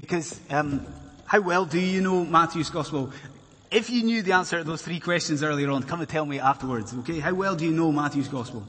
Because, 0.00 0.38
um, 0.50 0.86
how 1.26 1.40
well 1.40 1.64
do 1.64 1.78
you 1.78 2.00
know 2.00 2.24
Matthew's 2.24 2.70
Gospel? 2.70 3.12
If 3.72 3.88
you 3.88 4.02
knew 4.02 4.22
the 4.22 4.32
answer 4.32 4.58
to 4.58 4.64
those 4.64 4.82
three 4.82 5.00
questions 5.00 5.42
earlier 5.42 5.70
on, 5.70 5.82
come 5.82 6.00
and 6.00 6.08
tell 6.08 6.26
me 6.26 6.38
afterwards, 6.38 6.94
okay? 6.98 7.18
How 7.18 7.32
well 7.32 7.56
do 7.56 7.64
you 7.64 7.72
know 7.72 7.90
Matthew's 7.90 8.28
Gospel? 8.28 8.66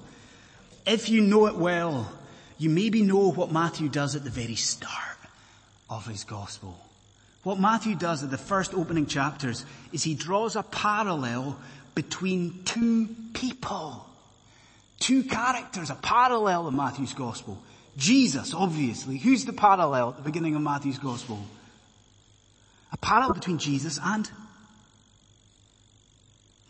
If 0.85 1.09
you 1.09 1.21
know 1.21 1.47
it 1.47 1.55
well, 1.55 2.09
you 2.57 2.69
maybe 2.69 3.01
know 3.01 3.31
what 3.31 3.51
Matthew 3.51 3.89
does 3.89 4.15
at 4.15 4.23
the 4.23 4.29
very 4.29 4.55
start. 4.55 5.13
of 5.89 6.05
his 6.07 6.23
gospel. 6.23 6.77
What 7.43 7.59
Matthew 7.59 7.95
does 7.95 8.23
at 8.23 8.31
the 8.31 8.37
first 8.37 8.73
opening 8.73 9.05
chapters 9.05 9.65
is 9.91 10.03
he 10.03 10.15
draws 10.15 10.55
a 10.55 10.63
parallel 10.63 11.59
between 11.93 12.63
two 12.63 13.09
people. 13.33 14.05
Two 14.99 15.23
characters, 15.23 15.89
a 15.89 15.95
parallel 15.95 16.67
in 16.67 16.75
Matthew's 16.75 17.13
gospel. 17.13 17.61
Jesus, 17.97 18.53
obviously. 18.53 19.17
Who's 19.17 19.45
the 19.45 19.53
parallel 19.53 20.09
at 20.09 20.17
the 20.17 20.23
beginning 20.23 20.55
of 20.55 20.61
Matthew's 20.61 20.97
gospel? 20.97 21.39
A 22.91 22.97
parallel 22.97 23.33
between 23.33 23.57
Jesus 23.57 23.99
and 24.01 24.29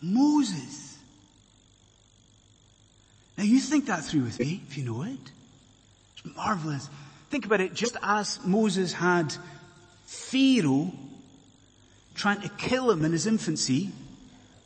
Moses. 0.04 0.98
Now 3.38 3.46
you 3.46 3.60
think 3.60 3.86
that 3.86 4.04
through 4.04 4.24
with 4.24 4.40
me, 4.40 4.62
if 4.68 4.78
you 4.78 4.84
know 4.84 5.04
it. 5.04 5.32
It's 6.18 6.36
marvelous. 6.36 6.90
Think 7.30 7.46
about 7.46 7.62
it, 7.62 7.74
just 7.74 7.96
as 8.04 8.40
Moses 8.46 8.94
had 8.94 9.34
Pharaoh 10.06 10.92
trying 12.14 12.42
to 12.42 12.50
kill 12.50 12.92
him 12.92 13.04
in 13.06 13.12
his 13.12 13.26
infancy, 13.26 13.90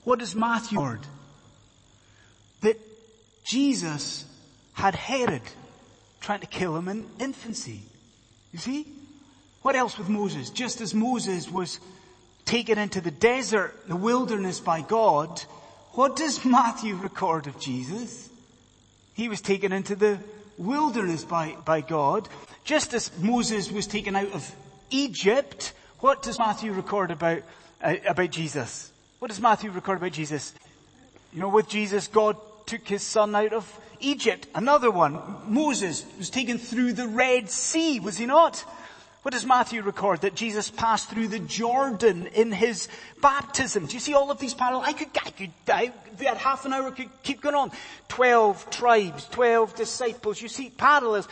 what 0.03 0.19
does 0.19 0.35
Matthew 0.35 0.79
record? 0.79 1.05
That 2.61 2.79
Jesus 3.45 4.25
had 4.73 4.95
Herod 4.95 5.43
trying 6.19 6.41
to 6.41 6.47
kill 6.47 6.75
him 6.75 6.87
in 6.87 7.05
infancy. 7.19 7.83
You 8.51 8.59
see? 8.59 8.85
What 9.61 9.75
else 9.75 9.97
with 9.97 10.09
Moses? 10.09 10.49
Just 10.49 10.81
as 10.81 10.93
Moses 10.93 11.49
was 11.49 11.79
taken 12.47 12.79
into 12.79 13.01
the 13.01 13.11
desert, 13.11 13.75
the 13.87 13.95
wilderness 13.95 14.59
by 14.59 14.81
God, 14.81 15.41
what 15.91 16.15
does 16.15 16.43
Matthew 16.45 16.95
record 16.95 17.45
of 17.45 17.59
Jesus? 17.59 18.29
He 19.13 19.29
was 19.29 19.41
taken 19.41 19.71
into 19.71 19.95
the 19.95 20.19
wilderness 20.57 21.23
by, 21.23 21.55
by 21.65 21.81
God. 21.81 22.27
Just 22.63 22.93
as 22.93 23.11
Moses 23.19 23.71
was 23.71 23.85
taken 23.85 24.15
out 24.15 24.31
of 24.31 24.55
Egypt, 24.89 25.73
what 25.99 26.21
does 26.21 26.39
Matthew 26.39 26.71
record 26.71 27.11
about, 27.11 27.41
uh, 27.81 27.95
about 28.07 28.31
Jesus? 28.31 28.91
What 29.19 29.29
does 29.29 29.41
Matthew 29.41 29.71
record 29.71 29.97
about 29.97 30.11
Jesus? 30.11 30.53
You 31.33 31.41
know, 31.41 31.49
with 31.49 31.67
Jesus, 31.67 32.07
God 32.07 32.37
took 32.65 32.87
his 32.87 33.03
son 33.03 33.35
out 33.35 33.53
of 33.53 33.79
Egypt. 33.99 34.47
Another 34.53 34.91
one, 34.91 35.19
Moses 35.47 36.05
was 36.17 36.29
taken 36.29 36.57
through 36.57 36.93
the 36.93 37.07
Red 37.07 37.49
Sea, 37.49 37.99
was 37.99 38.17
he 38.17 38.25
not? 38.25 38.63
What 39.27 39.33
does 39.33 39.45
Matthew 39.45 39.81
record? 39.81 40.21
That 40.21 40.35
Jesus 40.35 40.71
passed 40.71 41.09
through 41.09 41.27
the 41.27 41.39
Jordan 41.39 42.27
in 42.27 42.53
his 42.53 42.87
baptism. 43.21 43.85
Do 43.85 43.93
you 43.93 43.99
see 43.99 44.13
all 44.13 44.31
of 44.31 44.39
these 44.39 44.53
parallels? 44.53 44.85
I 44.87 44.93
could, 44.93 45.09
I 45.21 45.29
could, 45.31 45.51
I, 45.67 45.91
had 46.23 46.37
half 46.37 46.65
an 46.65 46.71
hour 46.71 46.91
could 46.91 47.09
keep 47.23 47.41
going 47.41 47.53
on. 47.53 47.71
Twelve 48.07 48.69
tribes, 48.69 49.27
twelve 49.29 49.75
disciples. 49.75 50.41
You 50.41 50.47
see 50.47 50.69
parallels. 50.69 51.27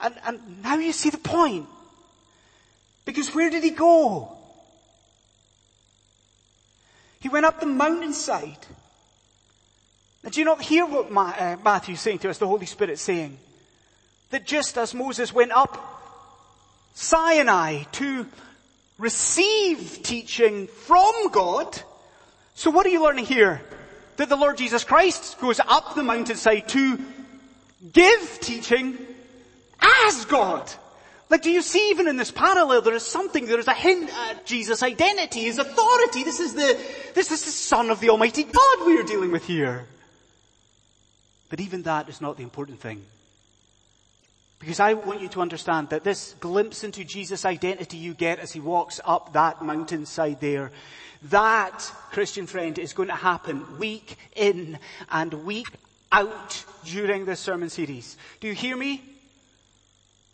And, 0.00 0.14
and 0.24 0.62
now 0.62 0.76
you 0.76 0.92
see 0.92 1.10
the 1.10 1.18
point. 1.18 1.66
Because 3.04 3.34
where 3.34 3.50
did 3.50 3.64
he 3.64 3.70
go? 3.70 4.38
He 7.18 7.28
went 7.28 7.44
up 7.44 7.58
the 7.58 7.66
mountainside. 7.66 8.68
Now, 10.22 10.30
do 10.30 10.38
you 10.38 10.44
not 10.44 10.62
hear 10.62 10.86
what 10.86 11.10
uh, 11.10 11.56
Matthew's 11.64 12.02
saying 12.02 12.20
to 12.20 12.30
us, 12.30 12.38
the 12.38 12.46
Holy 12.46 12.66
Spirit 12.66 13.00
saying? 13.00 13.36
That 14.30 14.46
just 14.46 14.78
as 14.78 14.94
Moses 14.94 15.32
went 15.32 15.50
up 15.50 15.88
Sinai 16.94 17.84
to 17.92 18.26
receive 18.98 20.00
teaching 20.02 20.66
from 20.66 21.30
God, 21.30 21.80
so 22.54 22.70
what 22.70 22.86
are 22.86 22.90
you 22.90 23.02
learning 23.02 23.26
here? 23.26 23.60
That 24.16 24.28
the 24.28 24.36
Lord 24.36 24.58
Jesus 24.58 24.84
Christ 24.84 25.40
goes 25.40 25.58
up 25.60 25.94
the 25.94 26.02
mountainside 26.02 26.68
to 26.68 26.98
give 27.92 28.38
teaching 28.40 28.98
as 29.80 30.24
God. 30.26 30.70
Like, 31.28 31.42
do 31.42 31.50
you 31.50 31.62
see 31.62 31.90
even 31.90 32.08
in 32.08 32.18
this 32.18 32.30
parallel, 32.30 32.82
there 32.82 32.94
is 32.94 33.06
something, 33.06 33.46
there 33.46 33.58
is 33.58 33.66
a 33.66 33.72
hint 33.72 34.10
at 34.28 34.44
Jesus' 34.44 34.82
identity, 34.82 35.44
his 35.44 35.58
authority. 35.58 36.24
This 36.24 36.40
is 36.40 36.52
the, 36.52 36.78
this 37.14 37.32
is 37.32 37.42
the 37.42 37.50
Son 37.50 37.88
of 37.88 38.00
the 38.00 38.10
Almighty 38.10 38.42
God 38.42 38.86
we 38.86 38.98
are 38.98 39.02
dealing 39.02 39.32
with 39.32 39.46
here. 39.46 39.86
But 41.48 41.60
even 41.60 41.82
that 41.84 42.10
is 42.10 42.20
not 42.20 42.36
the 42.36 42.42
important 42.42 42.80
thing. 42.80 43.02
Because 44.62 44.78
I 44.78 44.94
want 44.94 45.20
you 45.20 45.26
to 45.30 45.40
understand 45.40 45.88
that 45.88 46.04
this 46.04 46.36
glimpse 46.38 46.84
into 46.84 47.02
Jesus' 47.02 47.44
identity 47.44 47.96
you 47.96 48.14
get 48.14 48.38
as 48.38 48.52
he 48.52 48.60
walks 48.60 49.00
up 49.04 49.32
that 49.32 49.60
mountainside 49.60 50.40
there, 50.40 50.70
that, 51.24 51.80
Christian 52.12 52.46
friend, 52.46 52.78
is 52.78 52.92
going 52.92 53.08
to 53.08 53.14
happen 53.16 53.80
week 53.80 54.16
in 54.36 54.78
and 55.10 55.34
week 55.44 55.66
out 56.12 56.64
during 56.84 57.24
this 57.24 57.40
sermon 57.40 57.70
series. 57.70 58.16
Do 58.38 58.46
you 58.46 58.54
hear 58.54 58.76
me? 58.76 59.02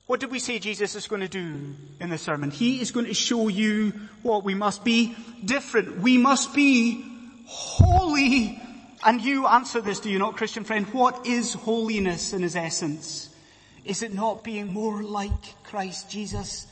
What 0.09 0.21
did 0.21 0.31
we 0.31 0.41
say 0.41 0.59
Jesus 0.59 0.95
is 0.95 1.07
going 1.07 1.23
to 1.23 1.29
do 1.29 1.75
in 1.99 2.11
the 2.11 2.19
sermon? 2.19 2.51
He 2.51 2.83
is 2.83 2.91
going 2.91 3.07
to 3.07 3.15
show 3.15 3.49
you 3.49 3.95
what 4.21 4.45
we 4.45 4.55
must 4.55 4.85
be 4.85 5.17
different. 5.43 6.01
We 6.01 6.19
must 6.19 6.53
be 6.53 7.03
holy. 7.47 8.61
And 9.07 9.23
you 9.23 9.47
answer 9.47 9.81
this, 9.81 10.01
do 10.01 10.11
you 10.11 10.19
not, 10.19 10.37
Christian 10.37 10.65
friend? 10.65 10.85
What 10.93 11.27
is 11.27 11.55
holiness 11.55 12.35
in 12.35 12.45
its 12.45 12.57
essence? 12.57 13.28
Is 13.89 14.03
it 14.03 14.13
not 14.13 14.45
being 14.45 14.73
more 14.73 15.03
like 15.03 15.65
Christ 15.65 16.11
Jesus? 16.11 16.67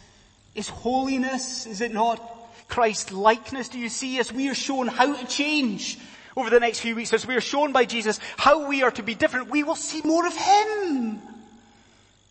Is 0.54 0.68
holiness, 0.68 1.66
is 1.66 1.80
it 1.80 1.92
not 1.92 2.22
Christ 2.68 3.10
likeness? 3.10 3.70
Do 3.70 3.78
you 3.78 3.88
see 3.88 4.18
as 4.18 4.30
we 4.30 4.48
are 4.50 4.54
shown 4.54 4.86
how 4.86 5.16
to 5.16 5.26
change 5.26 5.98
over 6.36 6.50
the 6.50 6.60
next 6.60 6.80
few 6.80 6.94
weeks, 6.94 7.14
as 7.14 7.26
we 7.26 7.34
are 7.34 7.40
shown 7.40 7.72
by 7.72 7.86
Jesus 7.86 8.20
how 8.36 8.68
we 8.68 8.82
are 8.82 8.90
to 8.90 9.02
be 9.02 9.14
different, 9.14 9.50
we 9.50 9.62
will 9.62 9.74
see 9.74 10.02
more 10.02 10.26
of 10.26 10.36
Him. 10.36 11.18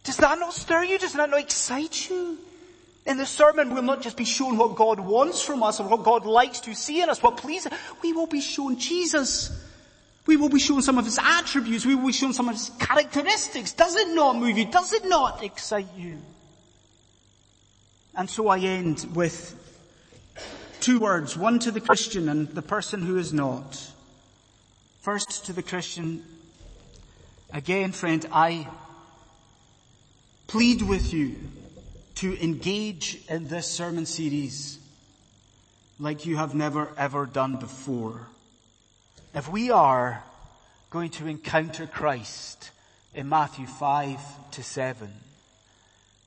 Does 0.04 0.18
that 0.18 0.38
not 0.38 0.54
stir 0.54 0.84
you? 0.84 1.00
Does 1.00 1.14
that 1.14 1.32
not 1.32 1.40
excite 1.40 2.08
you? 2.08 2.38
In 3.08 3.18
the 3.18 3.26
sermon, 3.26 3.74
we'll 3.74 3.82
not 3.82 4.04
just 4.04 4.18
be 4.18 4.26
shown 4.26 4.56
what 4.58 4.76
God 4.76 5.00
wants 5.00 5.42
from 5.42 5.64
us 5.64 5.80
or 5.80 5.88
what 5.88 6.04
God 6.04 6.28
likes 6.28 6.60
to 6.62 6.76
see 6.76 7.02
in 7.02 7.10
us, 7.10 7.24
what 7.24 7.38
pleases. 7.38 7.72
We 8.04 8.14
will 8.14 8.28
be 8.28 8.42
shown 8.42 8.78
Jesus. 8.78 9.50
We 10.26 10.38
will 10.38 10.50
be 10.50 10.60
shown 10.60 10.82
some 10.82 10.98
of 10.98 11.06
His 11.06 11.20
attributes. 11.22 11.86
We 11.86 11.96
will 11.96 12.08
be 12.08 12.14
shown 12.14 12.34
some 12.34 12.50
of 12.50 12.56
His 12.56 12.72
characteristics. 12.80 13.74
Does 13.74 13.96
it 13.96 14.10
not 14.10 14.38
move 14.38 14.58
you? 14.58 14.66
Does 14.66 14.94
it 14.94 15.06
not 15.06 15.44
excite 15.44 15.88
you? 15.96 16.18
And 18.16 18.30
so 18.30 18.48
I 18.48 18.60
end 18.60 19.06
with 19.14 19.56
two 20.80 21.00
words, 21.00 21.38
one 21.38 21.60
to 21.60 21.72
the 21.72 21.82
Christian 21.82 22.30
and 22.30 22.48
the 22.50 22.62
person 22.62 23.02
who 23.02 23.18
is 23.18 23.34
not. 23.34 23.92
First 25.02 25.46
to 25.46 25.54
the 25.54 25.62
Christian, 25.62 26.24
again 27.52 27.92
friend, 27.92 28.26
I 28.32 28.68
plead 30.48 30.82
with 30.82 31.14
you 31.14 31.36
to 32.16 32.42
engage 32.42 33.22
in 33.30 33.48
this 33.48 33.68
sermon 33.68 34.06
series 34.06 34.80
like 36.00 36.26
you 36.26 36.38
have 36.38 36.56
never 36.56 36.90
ever 36.98 37.26
done 37.26 37.58
before. 37.58 38.28
If 39.36 39.50
we 39.50 39.70
are 39.70 40.24
going 40.90 41.10
to 41.12 41.28
encounter 41.28 41.86
Christ 41.86 42.72
in 43.14 43.28
Matthew 43.28 43.68
5 43.68 44.52
to 44.52 44.64
7, 44.64 45.12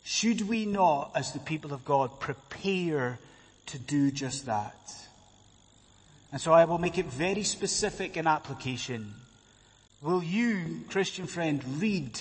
should 0.04 0.46
we 0.46 0.66
not, 0.66 1.12
as 1.14 1.32
the 1.32 1.38
people 1.38 1.72
of 1.72 1.86
God, 1.86 2.20
prepare 2.20 3.18
to 3.66 3.78
do 3.78 4.10
just 4.10 4.44
that? 4.44 4.92
And 6.32 6.38
so 6.38 6.52
I 6.52 6.66
will 6.66 6.76
make 6.76 6.98
it 6.98 7.06
very 7.06 7.44
specific 7.44 8.18
in 8.18 8.26
application. 8.26 9.14
Will 10.02 10.22
you, 10.22 10.82
Christian 10.90 11.26
friend, 11.26 11.64
read 11.80 12.20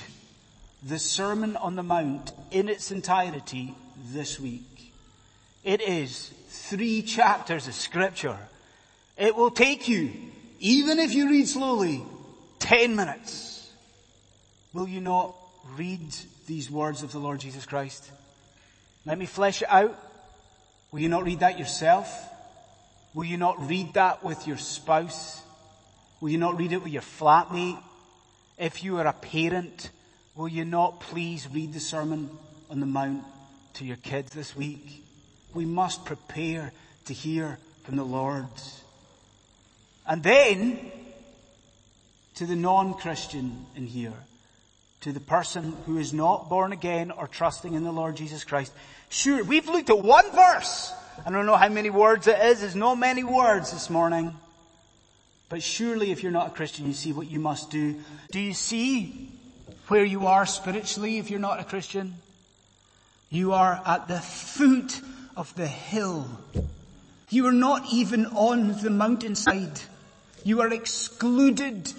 the 0.82 1.00
Sermon 1.00 1.58
on 1.58 1.76
the 1.76 1.84
Mount 1.84 2.32
in 2.52 2.70
its 2.70 2.92
entirety 2.92 3.76
this 4.12 4.40
week. 4.40 4.94
It 5.66 5.82
is 5.82 6.32
three 6.48 7.02
chapters 7.02 7.68
of 7.68 7.74
scripture. 7.74 8.38
It 9.18 9.36
will 9.36 9.52
take 9.52 9.88
you, 9.90 10.14
even 10.60 11.00
if 11.00 11.14
you 11.14 11.30
read 11.30 11.48
slowly, 11.48 12.04
ten 12.60 12.96
minutes. 12.96 13.72
Will 14.74 14.88
you 14.88 15.02
not 15.02 15.36
read 15.76 16.14
these 16.46 16.70
words 16.70 17.04
of 17.04 17.12
the 17.12 17.20
Lord 17.20 17.40
Jesus 17.40 17.66
Christ? 17.66 18.10
Let 19.06 19.18
me 19.18 19.26
flesh 19.26 19.62
it 19.62 19.70
out. 19.70 19.98
Will 20.92 21.00
you 21.00 21.10
not 21.10 21.24
read 21.24 21.40
that 21.40 21.60
yourself? 21.60 22.10
Will 23.14 23.26
you 23.26 23.38
not 23.38 23.68
read 23.68 23.94
that 23.94 24.24
with 24.24 24.48
your 24.48 24.58
spouse? 24.58 25.42
Will 26.22 26.30
you 26.30 26.38
not 26.38 26.58
read 26.58 26.72
it 26.72 26.84
with 26.84 26.94
your 26.94 27.02
flatmate? 27.02 27.82
If 28.58 28.84
you 28.84 28.98
are 28.98 29.08
a 29.08 29.14
parent, 29.14 29.90
Will 30.38 30.48
you 30.48 30.66
not 30.66 31.00
please 31.00 31.48
read 31.52 31.74
the 31.74 31.80
Sermon 31.80 32.30
on 32.70 32.80
the 32.80 32.86
Mount 32.86 33.24
to 33.74 33.86
your 33.86 33.96
kids 33.96 34.30
this 34.34 34.56
week? 34.56 35.04
We 35.56 35.66
must 35.66 36.06
prepare 36.06 36.74
to 37.06 37.14
hear 37.14 37.58
from 37.84 37.96
the 37.96 38.04
Lord. 38.04 38.46
And 40.08 40.24
then, 40.24 40.80
to 42.36 42.46
the 42.46 42.56
non-Christian 42.56 43.66
in 43.76 43.88
here, 43.88 44.14
to 45.02 45.12
the 45.12 45.20
person 45.20 45.76
who 45.86 45.98
is 45.98 46.14
not 46.14 46.50
born 46.50 46.72
again 46.72 47.12
or 47.12 47.28
trusting 47.28 47.74
in 47.74 47.84
the 47.84 47.92
Lord 47.92 48.16
Jesus 48.16 48.44
Christ. 48.44 48.72
Sure, 49.10 49.44
we've 49.44 49.68
looked 49.68 49.90
at 49.90 50.00
one 50.00 50.30
verse. 50.32 50.92
I 51.26 51.32
don't 51.32 51.46
know 51.46 51.56
how 51.56 51.70
many 51.70 51.90
words 51.90 52.28
it 52.28 52.40
is. 52.40 52.62
There's 52.62 52.76
not 52.76 52.96
many 52.96 53.24
words 53.24 53.72
this 53.72 53.90
morning. 53.90 54.34
But 55.50 55.64
surely 55.64 56.12
if 56.12 56.24
you're 56.24 56.32
not 56.32 56.48
a 56.48 56.52
Christian, 56.52 56.88
you 56.88 56.94
see 56.94 57.14
what 57.14 57.30
you 57.30 57.40
must 57.40 57.70
do. 57.70 57.96
Do 58.32 58.40
you 58.40 58.54
see 58.54 59.30
where 59.88 60.04
you 60.04 60.28
are 60.28 60.46
spiritually 60.46 61.20
if 61.20 61.30
you're 61.30 61.40
not 61.40 61.60
a 61.60 61.64
Christian? 61.64 62.16
You 63.30 63.54
are 63.54 63.82
at 63.86 64.08
the 64.08 64.20
foot 64.20 65.02
of 65.36 65.54
the 65.56 65.68
hill. 65.68 66.28
You 67.30 67.48
are 67.48 67.54
not 67.54 67.94
even 67.94 68.26
on 68.28 68.82
the 68.82 68.90
mountainside. 68.90 69.80
You 70.48 70.62
are 70.62 70.72
excluded. 70.72 71.92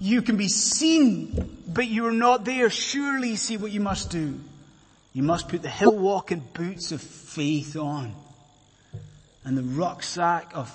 You 0.00 0.22
can 0.22 0.38
be 0.38 0.48
seen, 0.48 1.58
but 1.68 1.86
you 1.86 2.06
are 2.06 2.12
not 2.12 2.46
there. 2.46 2.70
Surely 2.70 3.36
see 3.36 3.58
what 3.58 3.72
you 3.72 3.80
must 3.82 4.08
do. 4.08 4.40
You 5.12 5.22
must 5.22 5.50
put 5.50 5.60
the 5.60 5.68
hill 5.68 5.98
walking 5.98 6.42
boots 6.54 6.92
of 6.92 7.02
faith 7.02 7.76
on 7.76 8.14
and 9.44 9.54
the 9.54 9.62
rucksack 9.62 10.52
of 10.54 10.74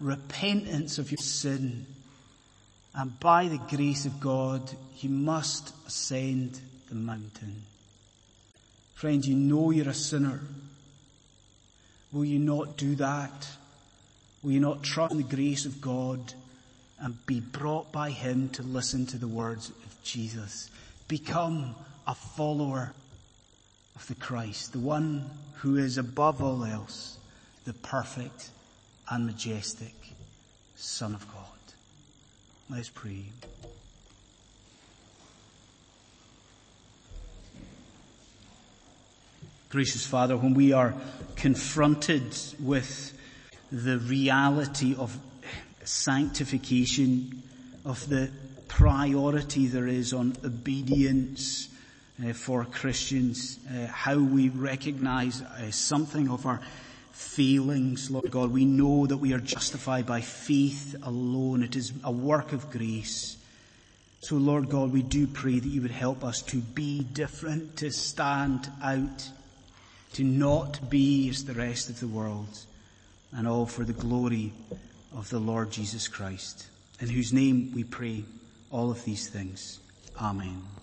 repentance 0.00 0.98
of 0.98 1.10
your 1.10 1.16
sin. 1.16 1.86
And 2.94 3.18
by 3.20 3.48
the 3.48 3.60
grace 3.74 4.04
of 4.04 4.20
God, 4.20 4.60
you 4.98 5.08
must 5.08 5.72
ascend 5.86 6.60
the 6.90 6.94
mountain. 6.94 7.62
Friend, 8.96 9.24
you 9.24 9.34
know 9.34 9.70
you're 9.70 9.88
a 9.88 9.94
sinner. 9.94 10.42
Will 12.12 12.26
you 12.26 12.38
not 12.38 12.76
do 12.76 12.96
that? 12.96 13.48
Will 14.42 14.52
you 14.52 14.60
not 14.60 14.82
trust 14.82 15.12
in 15.12 15.16
the 15.16 15.36
grace 15.36 15.64
of 15.64 15.80
God 15.80 16.34
and 17.00 17.24
be 17.26 17.40
brought 17.40 17.92
by 17.92 18.10
Him 18.10 18.48
to 18.50 18.62
listen 18.62 19.06
to 19.06 19.18
the 19.18 19.28
words 19.28 19.70
of 19.70 20.02
Jesus? 20.02 20.70
Become 21.08 21.74
a 22.06 22.14
follower 22.14 22.92
of 23.94 24.06
the 24.08 24.14
Christ, 24.14 24.72
the 24.72 24.78
one 24.78 25.30
who 25.56 25.76
is 25.76 25.98
above 25.98 26.42
all 26.42 26.64
else, 26.64 27.18
the 27.64 27.72
perfect 27.72 28.50
and 29.10 29.26
majestic 29.26 29.94
Son 30.76 31.14
of 31.14 31.26
God. 31.32 31.44
Let's 32.68 32.88
pray. 32.88 33.24
Gracious 39.68 40.06
Father, 40.06 40.36
when 40.36 40.54
we 40.54 40.72
are 40.72 40.94
confronted 41.34 42.36
with 42.60 43.12
the 43.70 43.98
reality 43.98 44.94
of 44.96 45.18
sanctification, 45.86 47.42
of 47.86 48.08
the 48.08 48.30
priority 48.66 49.68
there 49.68 49.86
is 49.86 50.12
on 50.12 50.36
obedience 50.44 51.68
uh, 52.22 52.32
for 52.32 52.64
Christians, 52.64 53.58
uh, 53.70 53.86
how 53.86 54.18
we 54.18 54.48
recognize 54.48 55.40
uh, 55.40 55.70
something 55.70 56.28
of 56.28 56.46
our 56.46 56.60
failings, 57.12 58.10
Lord 58.10 58.30
God. 58.30 58.50
We 58.50 58.64
know 58.64 59.06
that 59.06 59.18
we 59.18 59.32
are 59.32 59.38
justified 59.38 60.04
by 60.04 60.20
faith 60.20 60.96
alone. 61.02 61.62
It 61.62 61.76
is 61.76 61.92
a 62.02 62.10
work 62.10 62.52
of 62.52 62.70
grace. 62.70 63.36
So 64.20 64.36
Lord 64.36 64.68
God, 64.68 64.92
we 64.92 65.02
do 65.02 65.26
pray 65.28 65.60
that 65.60 65.68
you 65.68 65.82
would 65.82 65.92
help 65.92 66.24
us 66.24 66.42
to 66.42 66.56
be 66.56 67.04
different, 67.04 67.76
to 67.76 67.92
stand 67.92 68.68
out, 68.82 69.30
to 70.14 70.24
not 70.24 70.90
be 70.90 71.28
as 71.28 71.44
the 71.44 71.54
rest 71.54 71.88
of 71.88 72.00
the 72.00 72.08
world, 72.08 72.58
and 73.30 73.46
all 73.46 73.66
for 73.66 73.84
the 73.84 73.92
glory 73.92 74.52
of 75.16 75.30
the 75.30 75.38
Lord 75.38 75.70
Jesus 75.70 76.08
Christ, 76.08 76.66
in 77.00 77.08
whose 77.08 77.32
name 77.32 77.72
we 77.74 77.84
pray 77.84 78.24
all 78.70 78.90
of 78.90 79.04
these 79.04 79.28
things. 79.28 79.80
Amen. 80.20 80.75